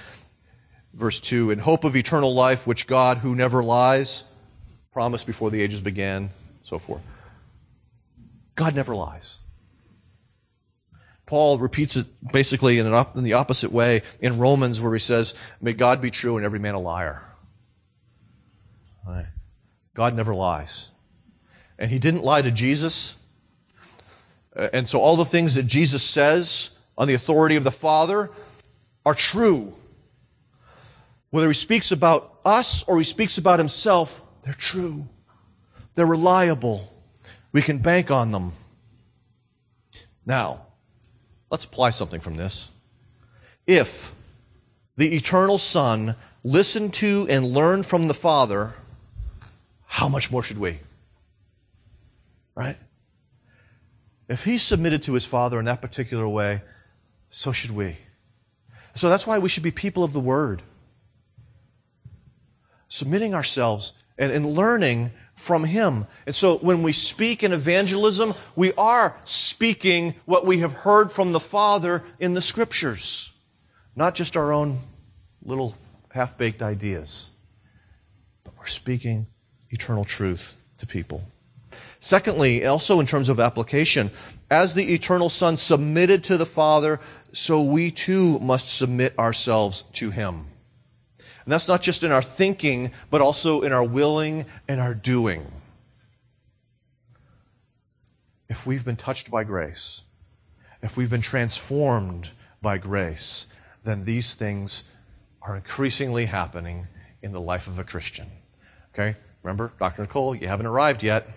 Verse 0.93 1.19
2 1.19 1.51
In 1.51 1.59
hope 1.59 1.83
of 1.83 1.95
eternal 1.95 2.33
life, 2.33 2.65
which 2.65 2.87
God, 2.87 3.17
who 3.17 3.35
never 3.35 3.61
lies, 3.61 4.23
promised 4.93 5.27
before 5.27 5.51
the 5.51 5.61
ages 5.61 5.81
began, 5.81 6.29
so 6.63 6.79
forth. 6.79 7.01
God 8.55 8.75
never 8.75 8.95
lies. 8.95 9.39
Paul 11.25 11.57
repeats 11.57 11.97
it 11.97 12.07
basically 12.31 12.79
in, 12.79 12.87
op- 12.87 13.15
in 13.15 13.23
the 13.23 13.33
opposite 13.33 13.71
way 13.71 14.03
in 14.21 14.37
Romans 14.37 14.81
where 14.81 14.93
he 14.93 14.99
says, 14.99 15.33
May 15.61 15.73
God 15.73 16.01
be 16.01 16.11
true 16.11 16.37
and 16.37 16.45
every 16.45 16.59
man 16.59 16.75
a 16.75 16.79
liar. 16.79 17.23
God 19.93 20.15
never 20.15 20.33
lies. 20.33 20.91
And 21.77 21.91
he 21.91 21.99
didn't 21.99 22.23
lie 22.23 22.41
to 22.41 22.51
Jesus. 22.51 23.15
Uh, 24.55 24.69
and 24.73 24.87
so 24.87 24.99
all 24.99 25.15
the 25.15 25.25
things 25.25 25.55
that 25.55 25.67
Jesus 25.67 26.03
says 26.03 26.71
on 26.97 27.07
the 27.07 27.13
authority 27.13 27.55
of 27.55 27.63
the 27.63 27.71
Father 27.71 28.29
are 29.05 29.15
true. 29.15 29.73
Whether 31.29 31.47
he 31.47 31.53
speaks 31.53 31.91
about 31.91 32.39
us 32.45 32.83
or 32.83 32.97
he 32.97 33.03
speaks 33.03 33.37
about 33.37 33.59
himself, 33.59 34.21
they're 34.43 34.53
true. 34.53 35.05
They're 35.95 36.05
reliable. 36.05 36.93
We 37.51 37.61
can 37.61 37.79
bank 37.79 38.11
on 38.11 38.31
them. 38.31 38.53
Now, 40.25 40.61
Let's 41.51 41.65
apply 41.65 41.89
something 41.89 42.21
from 42.21 42.37
this. 42.37 42.71
If 43.67 44.13
the 44.95 45.13
eternal 45.13 45.57
Son 45.57 46.15
listened 46.43 46.93
to 46.95 47.27
and 47.29 47.53
learned 47.53 47.85
from 47.85 48.07
the 48.07 48.13
Father, 48.13 48.73
how 49.91 50.07
much 50.07 50.31
more 50.31 50.41
should 50.41 50.57
we? 50.57 50.79
Right? 52.55 52.77
If 54.29 54.45
he 54.45 54.57
submitted 54.57 55.03
to 55.03 55.13
his 55.13 55.25
Father 55.25 55.59
in 55.59 55.65
that 55.65 55.81
particular 55.81 56.25
way, 56.25 56.61
so 57.27 57.51
should 57.51 57.71
we. 57.71 57.97
So 58.95 59.09
that's 59.09 59.27
why 59.27 59.37
we 59.37 59.49
should 59.49 59.63
be 59.63 59.71
people 59.71 60.05
of 60.05 60.13
the 60.13 60.21
Word. 60.21 60.63
Submitting 62.87 63.35
ourselves 63.35 63.91
and, 64.17 64.31
and 64.31 64.45
learning 64.45 65.11
from 65.35 65.65
Him. 65.65 66.07
And 66.25 66.33
so 66.33 66.57
when 66.59 66.83
we 66.83 66.93
speak 66.93 67.43
in 67.43 67.51
evangelism, 67.51 68.33
we 68.55 68.71
are 68.77 69.17
speaking 69.25 70.15
what 70.23 70.45
we 70.45 70.59
have 70.59 70.71
heard 70.71 71.11
from 71.11 71.33
the 71.33 71.39
Father 71.41 72.01
in 72.17 72.33
the 72.33 72.41
Scriptures, 72.41 73.33
not 73.93 74.15
just 74.15 74.37
our 74.37 74.53
own 74.53 74.79
little 75.43 75.75
half 76.11 76.37
baked 76.37 76.61
ideas, 76.61 77.31
but 78.45 78.53
we're 78.57 78.67
speaking 78.67 79.27
eternal 79.71 80.05
truth 80.05 80.55
to 80.77 80.85
people. 80.85 81.23
Secondly, 81.99 82.65
also 82.65 82.99
in 82.99 83.05
terms 83.05 83.29
of 83.29 83.39
application, 83.39 84.11
as 84.49 84.73
the 84.73 84.93
eternal 84.93 85.29
Son 85.29 85.55
submitted 85.55 86.23
to 86.25 86.37
the 86.37 86.45
Father, 86.45 86.99
so 87.31 87.61
we 87.61 87.91
too 87.91 88.39
must 88.39 88.75
submit 88.75 89.17
ourselves 89.17 89.83
to 89.93 90.09
Him. 90.11 90.45
And 91.45 91.51
that's 91.51 91.67
not 91.67 91.81
just 91.81 92.03
in 92.03 92.11
our 92.11 92.21
thinking, 92.21 92.91
but 93.09 93.21
also 93.21 93.61
in 93.61 93.71
our 93.71 93.83
willing 93.83 94.45
and 94.67 94.79
our 94.79 94.93
doing. 94.93 95.45
If 98.49 98.67
we've 98.67 98.83
been 98.83 98.97
touched 98.97 99.31
by 99.31 99.43
grace, 99.43 100.03
if 100.81 100.97
we've 100.97 101.09
been 101.09 101.21
transformed 101.21 102.31
by 102.61 102.77
grace, 102.77 103.47
then 103.83 104.03
these 104.05 104.33
things 104.33 104.83
are 105.41 105.55
increasingly 105.55 106.25
happening 106.25 106.87
in 107.21 107.31
the 107.31 107.41
life 107.41 107.67
of 107.67 107.79
a 107.79 107.83
Christian. 107.83 108.27
Okay? 108.93 109.15
Remember, 109.43 109.73
Dr. 109.79 110.03
Nicole, 110.03 110.35
you 110.35 110.47
haven't 110.47 110.67
arrived 110.67 111.03
yet, 111.03 111.27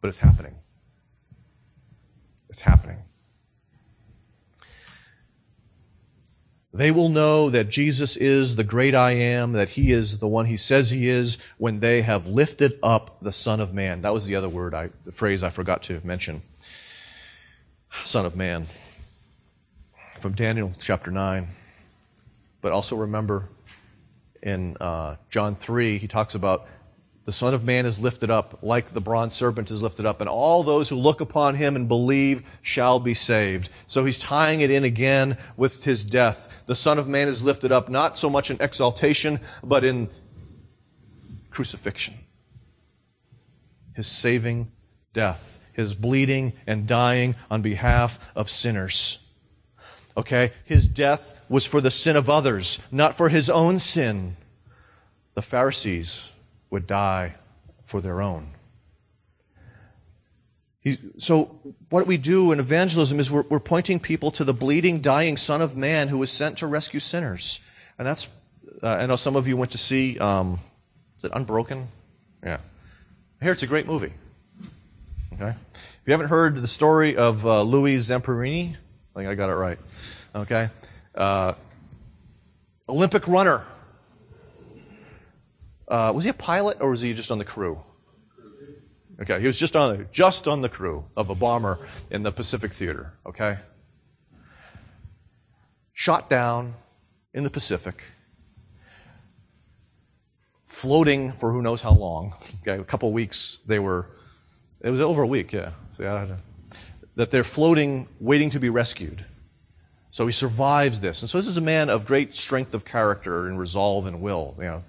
but 0.00 0.08
it's 0.08 0.18
happening. 0.18 0.54
It's 2.48 2.62
happening. 2.62 2.98
They 6.74 6.90
will 6.90 7.08
know 7.08 7.50
that 7.50 7.68
Jesus 7.68 8.16
is 8.16 8.56
the 8.56 8.64
great 8.64 8.96
I 8.96 9.12
am, 9.12 9.52
that 9.52 9.70
he 9.70 9.92
is 9.92 10.18
the 10.18 10.26
one 10.26 10.46
he 10.46 10.56
says 10.56 10.90
he 10.90 11.08
is 11.08 11.38
when 11.56 11.78
they 11.78 12.02
have 12.02 12.26
lifted 12.26 12.80
up 12.82 13.16
the 13.22 13.30
Son 13.30 13.60
of 13.60 13.72
Man. 13.72 14.02
That 14.02 14.12
was 14.12 14.26
the 14.26 14.34
other 14.34 14.48
word, 14.48 14.74
I, 14.74 14.90
the 15.04 15.12
phrase 15.12 15.44
I 15.44 15.50
forgot 15.50 15.84
to 15.84 16.00
mention. 16.02 16.42
Son 18.02 18.26
of 18.26 18.34
Man. 18.34 18.66
From 20.18 20.32
Daniel 20.32 20.72
chapter 20.80 21.12
9. 21.12 21.46
But 22.60 22.72
also 22.72 22.96
remember 22.96 23.50
in 24.44 24.76
uh, 24.78 25.16
John 25.30 25.56
3, 25.56 25.98
he 25.98 26.06
talks 26.06 26.34
about 26.36 26.68
the 27.24 27.32
Son 27.32 27.54
of 27.54 27.64
Man 27.64 27.86
is 27.86 27.98
lifted 27.98 28.30
up 28.30 28.58
like 28.62 28.86
the 28.86 29.00
bronze 29.00 29.32
serpent 29.32 29.70
is 29.70 29.82
lifted 29.82 30.04
up, 30.04 30.20
and 30.20 30.28
all 30.28 30.62
those 30.62 30.90
who 30.90 30.96
look 30.96 31.22
upon 31.22 31.54
him 31.54 31.74
and 31.74 31.88
believe 31.88 32.42
shall 32.60 33.00
be 33.00 33.14
saved. 33.14 33.70
So 33.86 34.04
he's 34.04 34.18
tying 34.18 34.60
it 34.60 34.70
in 34.70 34.84
again 34.84 35.38
with 35.56 35.84
his 35.84 36.04
death. 36.04 36.64
The 36.66 36.74
Son 36.74 36.98
of 36.98 37.08
Man 37.08 37.26
is 37.26 37.42
lifted 37.42 37.72
up 37.72 37.88
not 37.88 38.18
so 38.18 38.28
much 38.28 38.50
in 38.50 38.58
exaltation, 38.60 39.40
but 39.62 39.84
in 39.84 40.10
crucifixion. 41.50 42.14
His 43.94 44.06
saving 44.06 44.70
death, 45.14 45.60
his 45.72 45.94
bleeding 45.94 46.52
and 46.66 46.86
dying 46.86 47.36
on 47.50 47.62
behalf 47.62 48.32
of 48.36 48.50
sinners. 48.50 49.23
Okay? 50.16 50.52
His 50.64 50.88
death 50.88 51.44
was 51.48 51.66
for 51.66 51.80
the 51.80 51.90
sin 51.90 52.16
of 52.16 52.30
others, 52.30 52.80
not 52.90 53.14
for 53.14 53.28
his 53.28 53.50
own 53.50 53.78
sin. 53.78 54.36
The 55.34 55.42
Pharisees 55.42 56.32
would 56.70 56.86
die 56.86 57.34
for 57.84 58.00
their 58.00 58.20
own. 58.20 58.48
so, 61.16 61.58
what 61.88 62.06
we 62.06 62.16
do 62.16 62.52
in 62.52 62.60
evangelism 62.60 63.18
is 63.18 63.30
we're, 63.30 63.44
we're, 63.48 63.60
pointing 63.60 63.98
people 63.98 64.30
to 64.32 64.44
the 64.44 64.52
bleeding, 64.52 65.00
dying 65.00 65.36
Son 65.36 65.62
of 65.62 65.76
Man 65.76 66.08
who 66.08 66.18
was 66.18 66.30
sent 66.30 66.58
to 66.58 66.66
rescue 66.66 67.00
sinners. 67.00 67.60
And 67.98 68.06
that's, 68.06 68.28
uh, 68.82 68.98
I 69.00 69.06
know 69.06 69.16
some 69.16 69.34
of 69.34 69.48
you 69.48 69.56
went 69.56 69.70
to 69.70 69.78
see, 69.78 70.18
um, 70.18 70.58
is 71.16 71.24
it 71.24 71.32
Unbroken? 71.34 71.88
Yeah. 72.42 72.58
Hear 73.40 73.52
it's 73.52 73.62
a 73.62 73.66
great 73.66 73.86
movie. 73.86 74.12
Okay? 75.34 75.50
If 75.50 76.02
you 76.06 76.12
haven't 76.12 76.28
heard 76.28 76.60
the 76.60 76.66
story 76.66 77.16
of 77.16 77.46
uh, 77.46 77.62
Louis 77.62 77.96
Zamperini, 77.96 78.76
I 79.14 79.20
think 79.20 79.30
I 79.30 79.34
got 79.34 79.50
it 79.50 79.54
right. 79.54 79.78
Okay? 80.34 80.68
Uh, 81.14 81.54
Olympic 82.88 83.28
runner 83.28 83.62
uh, 85.88 86.12
was 86.14 86.24
he 86.24 86.30
a 86.30 86.34
pilot 86.34 86.78
or 86.80 86.90
was 86.90 87.00
he 87.00 87.12
just 87.14 87.30
on 87.30 87.38
the 87.38 87.44
crew? 87.44 87.82
Okay, 89.20 89.38
he 89.40 89.46
was 89.46 89.58
just 89.58 89.76
on 89.76 90.08
just 90.10 90.48
on 90.48 90.60
the 90.60 90.68
crew 90.68 91.04
of 91.16 91.30
a 91.30 91.34
bomber 91.34 91.78
in 92.10 92.24
the 92.24 92.32
Pacific 92.32 92.72
Theater. 92.72 93.12
Okay, 93.24 93.58
shot 95.92 96.28
down 96.28 96.74
in 97.32 97.44
the 97.44 97.50
Pacific, 97.50 98.02
floating 100.64 101.30
for 101.30 101.52
who 101.52 101.62
knows 101.62 101.80
how 101.80 101.92
long. 101.92 102.34
Okay, 102.62 102.80
a 102.80 102.84
couple 102.84 103.12
weeks 103.12 103.58
they 103.66 103.78
were. 103.78 104.08
It 104.80 104.90
was 104.90 105.00
over 105.00 105.22
a 105.22 105.28
week, 105.28 105.52
yeah. 105.52 105.70
So, 105.96 106.02
that 107.16 107.30
they're 107.30 107.44
floating, 107.44 108.08
waiting 108.20 108.50
to 108.50 108.60
be 108.60 108.68
rescued. 108.68 109.24
So 110.10 110.26
he 110.26 110.32
survives 110.32 111.00
this, 111.00 111.22
and 111.22 111.28
so 111.28 111.38
this 111.38 111.48
is 111.48 111.56
a 111.56 111.60
man 111.62 111.90
of 111.90 112.06
great 112.06 112.34
strength 112.34 112.72
of 112.72 112.84
character 112.84 113.48
and 113.48 113.58
resolve 113.58 114.06
and 114.06 114.20
will. 114.20 114.54
You 114.58 114.64
know, 114.64 114.84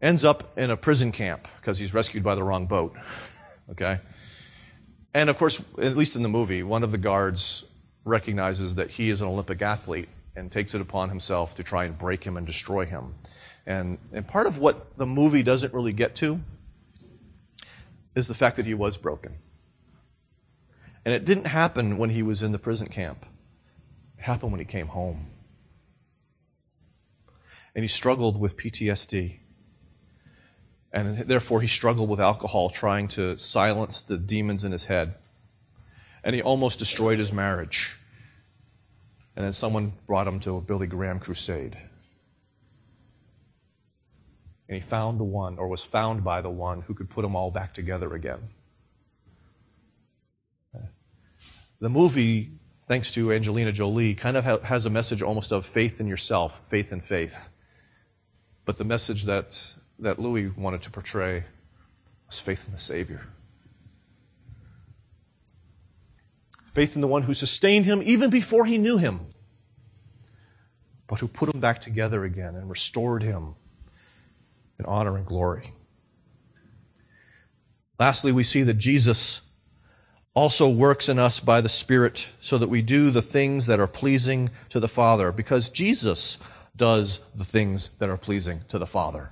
ends 0.00 0.24
up 0.24 0.56
in 0.58 0.70
a 0.70 0.76
prison 0.76 1.12
camp 1.12 1.48
because 1.60 1.78
he's 1.78 1.92
rescued 1.92 2.22
by 2.22 2.34
the 2.34 2.42
wrong 2.42 2.66
boat. 2.66 2.94
Okay? 3.70 3.98
And 5.14 5.30
of 5.30 5.38
course, 5.38 5.64
at 5.80 5.96
least 5.96 6.16
in 6.16 6.22
the 6.22 6.28
movie, 6.28 6.62
one 6.62 6.82
of 6.82 6.90
the 6.90 6.98
guards 6.98 7.64
recognizes 8.04 8.74
that 8.74 8.90
he 8.90 9.08
is 9.08 9.22
an 9.22 9.28
Olympic 9.28 9.62
athlete 9.62 10.08
and 10.36 10.52
takes 10.52 10.74
it 10.74 10.82
upon 10.82 11.08
himself 11.08 11.54
to 11.54 11.62
try 11.62 11.84
and 11.84 11.96
break 11.96 12.22
him 12.24 12.36
and 12.36 12.46
destroy 12.46 12.84
him. 12.84 13.14
And, 13.66 13.96
and 14.12 14.28
part 14.28 14.46
of 14.46 14.58
what 14.58 14.98
the 14.98 15.06
movie 15.06 15.42
doesn't 15.42 15.72
really 15.72 15.94
get 15.94 16.14
to 16.16 16.40
is 18.14 18.28
the 18.28 18.34
fact 18.34 18.56
that 18.56 18.66
he 18.66 18.74
was 18.74 18.96
broken. 18.96 19.34
And 21.04 21.12
it 21.12 21.24
didn't 21.24 21.46
happen 21.46 21.98
when 21.98 22.10
he 22.10 22.22
was 22.22 22.42
in 22.42 22.52
the 22.52 22.58
prison 22.58 22.88
camp, 22.88 23.26
it 24.18 24.22
happened 24.22 24.52
when 24.52 24.60
he 24.60 24.64
came 24.64 24.88
home. 24.88 25.26
And 27.74 27.82
he 27.82 27.88
struggled 27.88 28.40
with 28.40 28.56
PTSD. 28.56 29.38
And 30.92 31.18
therefore, 31.18 31.60
he 31.60 31.66
struggled 31.66 32.08
with 32.08 32.20
alcohol, 32.20 32.70
trying 32.70 33.08
to 33.08 33.36
silence 33.36 34.00
the 34.00 34.16
demons 34.16 34.64
in 34.64 34.70
his 34.70 34.84
head. 34.84 35.16
And 36.22 36.36
he 36.36 36.42
almost 36.42 36.78
destroyed 36.78 37.18
his 37.18 37.32
marriage. 37.32 37.96
And 39.34 39.44
then 39.44 39.52
someone 39.52 39.94
brought 40.06 40.28
him 40.28 40.38
to 40.40 40.56
a 40.56 40.60
Billy 40.60 40.86
Graham 40.86 41.18
crusade. 41.18 41.76
And 44.68 44.76
he 44.76 44.80
found 44.80 45.18
the 45.18 45.24
one, 45.24 45.58
or 45.58 45.66
was 45.68 45.84
found 45.84 46.22
by 46.22 46.40
the 46.40 46.48
one, 46.48 46.82
who 46.82 46.94
could 46.94 47.10
put 47.10 47.22
them 47.22 47.34
all 47.34 47.50
back 47.50 47.74
together 47.74 48.14
again. 48.14 48.50
The 51.84 51.90
movie, 51.90 52.50
thanks 52.86 53.10
to 53.10 53.30
Angelina 53.30 53.70
Jolie, 53.70 54.14
kind 54.14 54.38
of 54.38 54.64
has 54.64 54.86
a 54.86 54.90
message 54.90 55.20
almost 55.20 55.52
of 55.52 55.66
faith 55.66 56.00
in 56.00 56.06
yourself, 56.06 56.66
faith 56.70 56.94
in 56.94 57.02
faith. 57.02 57.50
But 58.64 58.78
the 58.78 58.84
message 58.84 59.24
that, 59.24 59.74
that 59.98 60.18
Louis 60.18 60.48
wanted 60.48 60.80
to 60.80 60.90
portray 60.90 61.44
was 62.26 62.40
faith 62.40 62.64
in 62.66 62.72
the 62.72 62.78
Savior. 62.78 63.26
Faith 66.72 66.94
in 66.94 67.02
the 67.02 67.06
one 67.06 67.20
who 67.20 67.34
sustained 67.34 67.84
him 67.84 68.00
even 68.02 68.30
before 68.30 68.64
he 68.64 68.78
knew 68.78 68.96
him, 68.96 69.20
but 71.06 71.20
who 71.20 71.28
put 71.28 71.54
him 71.54 71.60
back 71.60 71.82
together 71.82 72.24
again 72.24 72.54
and 72.54 72.70
restored 72.70 73.22
him 73.22 73.56
in 74.78 74.86
honor 74.86 75.18
and 75.18 75.26
glory. 75.26 75.74
Lastly, 77.98 78.32
we 78.32 78.42
see 78.42 78.62
that 78.62 78.78
Jesus 78.78 79.42
also 80.34 80.68
works 80.68 81.08
in 81.08 81.18
us 81.18 81.38
by 81.40 81.60
the 81.60 81.68
Spirit 81.68 82.32
so 82.40 82.58
that 82.58 82.68
we 82.68 82.82
do 82.82 83.10
the 83.10 83.22
things 83.22 83.66
that 83.66 83.80
are 83.80 83.86
pleasing 83.86 84.50
to 84.68 84.80
the 84.80 84.88
Father, 84.88 85.30
because 85.30 85.70
Jesus 85.70 86.38
does 86.76 87.20
the 87.36 87.44
things 87.44 87.90
that 88.00 88.08
are 88.08 88.16
pleasing 88.16 88.60
to 88.68 88.78
the 88.78 88.86
Father. 88.86 89.30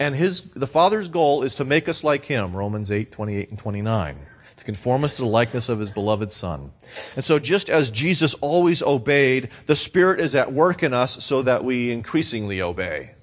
And 0.00 0.16
his, 0.16 0.42
the 0.42 0.66
Father's 0.66 1.08
goal 1.08 1.44
is 1.44 1.54
to 1.56 1.64
make 1.64 1.88
us 1.88 2.02
like 2.02 2.24
him, 2.24 2.54
Romans 2.54 2.90
8, 2.90 3.12
28 3.12 3.50
and 3.50 3.58
29, 3.58 4.18
to 4.56 4.64
conform 4.64 5.04
us 5.04 5.14
to 5.16 5.22
the 5.22 5.28
likeness 5.28 5.68
of 5.68 5.78
his 5.78 5.92
beloved 5.92 6.32
Son. 6.32 6.72
And 7.14 7.24
so 7.24 7.38
just 7.38 7.70
as 7.70 7.92
Jesus 7.92 8.34
always 8.34 8.82
obeyed, 8.82 9.50
the 9.66 9.76
Spirit 9.76 10.18
is 10.18 10.34
at 10.34 10.52
work 10.52 10.82
in 10.82 10.92
us 10.92 11.24
so 11.24 11.42
that 11.42 11.62
we 11.62 11.92
increasingly 11.92 12.60
obey. 12.60 13.14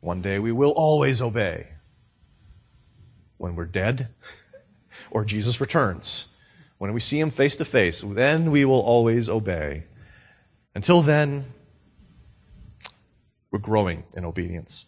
One 0.00 0.22
day 0.22 0.38
we 0.38 0.52
will 0.52 0.70
always 0.70 1.20
obey. 1.20 1.66
When 3.40 3.56
we're 3.56 3.64
dead 3.64 4.08
or 5.10 5.24
Jesus 5.24 5.62
returns. 5.62 6.26
When 6.76 6.92
we 6.92 7.00
see 7.00 7.18
him 7.18 7.30
face 7.30 7.56
to 7.56 7.64
face, 7.64 8.02
then 8.02 8.50
we 8.50 8.66
will 8.66 8.80
always 8.80 9.30
obey. 9.30 9.84
Until 10.74 11.00
then, 11.00 11.46
we're 13.50 13.58
growing 13.58 14.04
in 14.14 14.26
obedience. 14.26 14.84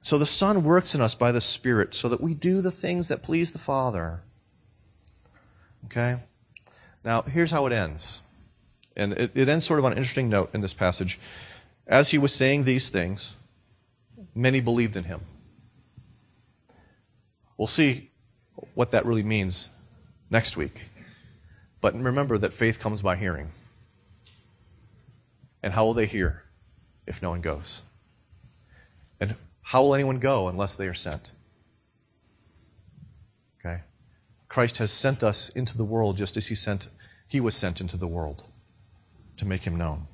So 0.00 0.16
the 0.16 0.24
Son 0.24 0.64
works 0.64 0.94
in 0.94 1.02
us 1.02 1.14
by 1.14 1.30
the 1.30 1.42
Spirit 1.42 1.94
so 1.94 2.08
that 2.08 2.22
we 2.22 2.32
do 2.32 2.62
the 2.62 2.70
things 2.70 3.08
that 3.08 3.22
please 3.22 3.52
the 3.52 3.58
Father. 3.58 4.22
Okay? 5.84 6.16
Now, 7.04 7.20
here's 7.20 7.50
how 7.50 7.66
it 7.66 7.72
ends. 7.74 8.22
And 8.96 9.12
it, 9.12 9.32
it, 9.34 9.48
ends 9.50 9.66
sort 9.66 9.78
of 9.78 9.84
on 9.84 9.92
an 9.92 9.98
interesting 9.98 10.30
note 10.30 10.54
in 10.54 10.62
this 10.62 10.72
passage. 10.72 11.20
As 11.86 12.12
he 12.12 12.18
was 12.18 12.34
saying 12.34 12.64
these 12.64 12.88
things, 12.88 13.34
many 14.34 14.62
believed 14.62 14.96
in 14.96 15.04
him. 15.04 15.20
We'll 17.56 17.66
see 17.66 18.10
what 18.74 18.90
that 18.90 19.04
really 19.04 19.22
means 19.22 19.68
next 20.30 20.56
week. 20.56 20.88
But 21.80 21.94
remember 21.94 22.38
that 22.38 22.52
faith 22.52 22.80
comes 22.80 23.02
by 23.02 23.16
hearing. 23.16 23.52
And 25.62 25.72
how 25.72 25.84
will 25.84 25.94
they 25.94 26.06
hear 26.06 26.44
if 27.06 27.22
no 27.22 27.30
one 27.30 27.40
goes? 27.40 27.82
And 29.20 29.34
how 29.62 29.82
will 29.82 29.94
anyone 29.94 30.18
go 30.18 30.48
unless 30.48 30.76
they 30.76 30.86
are 30.86 30.94
sent? 30.94 31.30
Okay? 33.60 33.82
Christ 34.48 34.78
has 34.78 34.92
sent 34.92 35.22
us 35.22 35.48
into 35.50 35.76
the 35.76 35.84
world 35.84 36.16
just 36.16 36.36
as 36.36 36.48
he 36.48 36.54
sent 36.54 36.88
he 37.28 37.40
was 37.40 37.56
sent 37.56 37.80
into 37.80 37.96
the 37.96 38.06
world 38.06 38.44
to 39.36 39.46
make 39.46 39.64
him 39.64 39.76
known. 39.76 40.06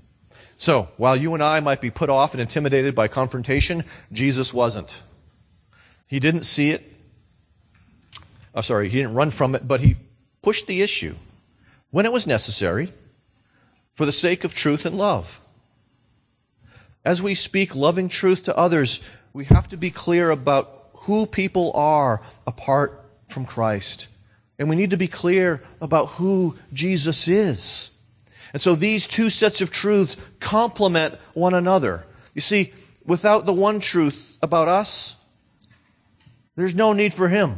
So, 0.57 0.89
while 0.97 1.17
you 1.17 1.35
and 1.35 1.43
I 1.43 1.61
might 1.61 1.81
be 1.81 1.91
put 1.91 2.09
off 2.09 2.33
and 2.33 2.41
intimidated 2.41 2.95
by 2.95 3.09
confrontation, 3.09 3.85
Jesus 4.13 4.55
wasn't. 4.55 5.03
He 6.07 6.21
didn't 6.21 6.45
see 6.45 6.71
it. 6.71 6.92
Oh, 8.55 8.61
sorry, 8.61 8.89
he 8.89 8.99
didn't 8.99 9.15
run 9.15 9.31
from 9.31 9.55
it, 9.55 9.67
but 9.67 9.81
he 9.81 9.97
pushed 10.43 10.67
the 10.67 10.83
issue 10.83 11.15
when 11.91 12.07
it 12.07 12.13
was 12.13 12.27
necessary 12.27 12.93
for 13.95 14.05
the 14.05 14.13
sake 14.13 14.45
of 14.45 14.55
truth 14.55 14.85
and 14.85 14.99
love. 14.99 15.41
As 17.05 17.23
we 17.23 17.35
speak 17.35 17.75
loving 17.75 18.09
truth 18.09 18.45
to 18.45 18.57
others, 18.57 19.01
we 19.33 19.45
have 19.47 19.69
to 19.69 19.77
be 19.77 19.91
clear 19.91 20.31
about 20.31 20.91
who 20.95 21.27
people 21.27 21.73
are 21.75 22.23
apart 22.47 23.05
from 23.29 23.45
Christ. 23.45 24.09
And 24.59 24.69
we 24.69 24.77
need 24.77 24.91
to 24.91 24.97
be 24.97 25.09
clear 25.09 25.63
about 25.81 26.07
who 26.11 26.57
Jesus 26.73 27.27
is. 27.27 27.91
And 28.53 28.61
so 28.61 28.75
these 28.75 29.09
two 29.09 29.31
sets 29.31 29.61
of 29.61 29.71
truths 29.71 30.17
complement 30.39 31.15
one 31.33 31.55
another. 31.55 32.05
You 32.35 32.41
see, 32.41 32.73
without 33.05 33.47
the 33.47 33.53
one 33.53 33.81
truth 33.81 34.39
about 34.43 34.69
us, 34.69 35.17
there's 36.55 36.75
no 36.75 36.93
need 36.93 37.15
for 37.15 37.29
him. 37.29 37.57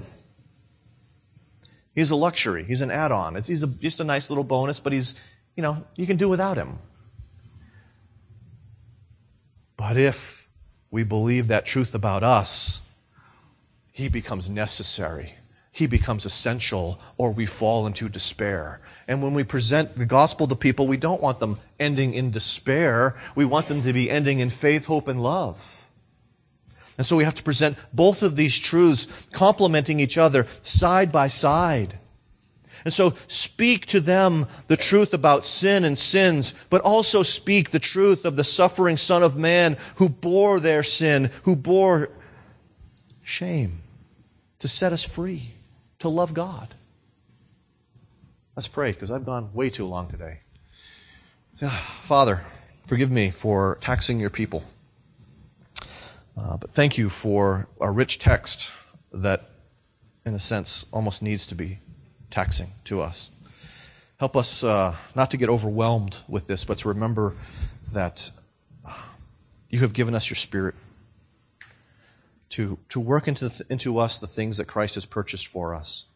He's 1.94 2.10
a 2.10 2.16
luxury. 2.16 2.64
He's 2.64 2.80
an 2.80 2.90
add-on. 2.90 3.36
He's 3.36 3.62
a, 3.62 3.66
just 3.66 4.00
a 4.00 4.04
nice 4.04 4.28
little 4.30 4.44
bonus, 4.44 4.80
but 4.80 4.92
he's, 4.92 5.14
you 5.56 5.62
know, 5.62 5.86
you 5.94 6.06
can 6.06 6.16
do 6.16 6.28
without 6.28 6.56
him. 6.56 6.78
But 9.76 9.96
if 9.96 10.48
we 10.90 11.04
believe 11.04 11.48
that 11.48 11.66
truth 11.66 11.94
about 11.94 12.22
us, 12.22 12.82
he 13.92 14.08
becomes 14.08 14.50
necessary. 14.50 15.34
He 15.70 15.86
becomes 15.86 16.24
essential, 16.24 17.00
or 17.16 17.32
we 17.32 17.46
fall 17.46 17.86
into 17.86 18.08
despair. 18.08 18.80
And 19.06 19.22
when 19.22 19.34
we 19.34 19.44
present 19.44 19.96
the 19.96 20.06
gospel 20.06 20.46
to 20.46 20.56
people, 20.56 20.86
we 20.86 20.96
don't 20.96 21.20
want 21.20 21.40
them 21.40 21.58
ending 21.78 22.14
in 22.14 22.30
despair. 22.30 23.16
We 23.34 23.44
want 23.44 23.66
them 23.66 23.82
to 23.82 23.92
be 23.92 24.10
ending 24.10 24.38
in 24.38 24.50
faith, 24.50 24.86
hope, 24.86 25.08
and 25.08 25.22
love. 25.22 25.83
And 26.96 27.06
so 27.06 27.16
we 27.16 27.24
have 27.24 27.34
to 27.34 27.42
present 27.42 27.76
both 27.92 28.22
of 28.22 28.36
these 28.36 28.58
truths 28.58 29.26
complementing 29.32 30.00
each 30.00 30.16
other 30.16 30.46
side 30.62 31.10
by 31.10 31.28
side. 31.28 31.98
And 32.84 32.92
so 32.92 33.14
speak 33.26 33.86
to 33.86 34.00
them 34.00 34.46
the 34.68 34.76
truth 34.76 35.14
about 35.14 35.46
sin 35.46 35.84
and 35.84 35.96
sins, 35.96 36.54
but 36.68 36.82
also 36.82 37.22
speak 37.22 37.70
the 37.70 37.78
truth 37.78 38.24
of 38.24 38.36
the 38.36 38.44
suffering 38.44 38.96
Son 38.96 39.22
of 39.22 39.36
Man 39.36 39.78
who 39.96 40.08
bore 40.08 40.60
their 40.60 40.82
sin, 40.82 41.30
who 41.44 41.56
bore 41.56 42.10
shame 43.22 43.80
to 44.58 44.68
set 44.68 44.92
us 44.92 45.04
free, 45.04 45.50
to 45.98 46.08
love 46.08 46.34
God. 46.34 46.74
Let's 48.54 48.68
pray 48.68 48.92
because 48.92 49.10
I've 49.10 49.24
gone 49.24 49.50
way 49.52 49.70
too 49.70 49.86
long 49.86 50.08
today. 50.08 50.40
Father, 52.02 52.42
forgive 52.86 53.10
me 53.10 53.30
for 53.30 53.78
taxing 53.80 54.20
your 54.20 54.30
people. 54.30 54.62
Uh, 56.36 56.56
but 56.56 56.70
thank 56.70 56.98
you 56.98 57.08
for 57.08 57.68
a 57.80 57.90
rich 57.90 58.18
text 58.18 58.72
that, 59.12 59.48
in 60.26 60.34
a 60.34 60.40
sense, 60.40 60.86
almost 60.92 61.22
needs 61.22 61.46
to 61.46 61.54
be 61.54 61.78
taxing 62.30 62.72
to 62.84 63.00
us. 63.00 63.30
Help 64.18 64.36
us 64.36 64.64
uh, 64.64 64.94
not 65.14 65.30
to 65.30 65.36
get 65.36 65.48
overwhelmed 65.48 66.22
with 66.28 66.46
this, 66.46 66.64
but 66.64 66.78
to 66.78 66.88
remember 66.88 67.34
that 67.92 68.30
you 69.68 69.80
have 69.80 69.92
given 69.92 70.14
us 70.14 70.30
your 70.30 70.36
Spirit 70.36 70.74
to, 72.50 72.78
to 72.88 73.00
work 73.00 73.26
into, 73.26 73.48
th- 73.48 73.68
into 73.68 73.98
us 73.98 74.18
the 74.18 74.26
things 74.26 74.56
that 74.58 74.66
Christ 74.66 74.94
has 74.94 75.04
purchased 75.04 75.46
for 75.46 75.74
us. 75.74 76.06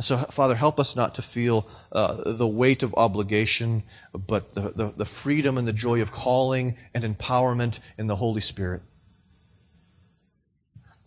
So, 0.00 0.16
Father, 0.16 0.54
help 0.54 0.78
us 0.78 0.94
not 0.94 1.16
to 1.16 1.22
feel 1.22 1.68
uh, 1.90 2.22
the 2.24 2.46
weight 2.46 2.84
of 2.84 2.94
obligation, 2.96 3.82
but 4.12 4.54
the, 4.54 4.70
the, 4.70 4.94
the 4.96 5.04
freedom 5.04 5.58
and 5.58 5.66
the 5.66 5.72
joy 5.72 6.00
of 6.00 6.12
calling 6.12 6.76
and 6.94 7.02
empowerment 7.02 7.80
in 7.98 8.06
the 8.06 8.14
Holy 8.14 8.40
Spirit. 8.40 8.82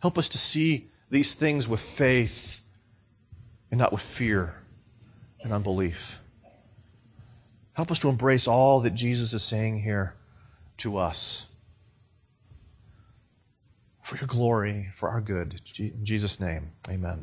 Help 0.01 0.17
us 0.17 0.29
to 0.29 0.37
see 0.37 0.89
these 1.09 1.35
things 1.35 1.69
with 1.69 1.79
faith 1.79 2.61
and 3.69 3.77
not 3.77 3.91
with 3.91 4.01
fear 4.01 4.55
and 5.43 5.53
unbelief. 5.53 6.19
Help 7.73 7.91
us 7.91 7.99
to 7.99 8.09
embrace 8.09 8.47
all 8.47 8.79
that 8.81 8.95
Jesus 8.95 9.33
is 9.33 9.43
saying 9.43 9.79
here 9.79 10.15
to 10.77 10.97
us. 10.97 11.45
For 14.01 14.17
your 14.17 14.27
glory, 14.27 14.89
for 14.93 15.09
our 15.09 15.21
good. 15.21 15.61
In 15.77 16.03
Jesus' 16.03 16.39
name, 16.39 16.71
amen. 16.89 17.19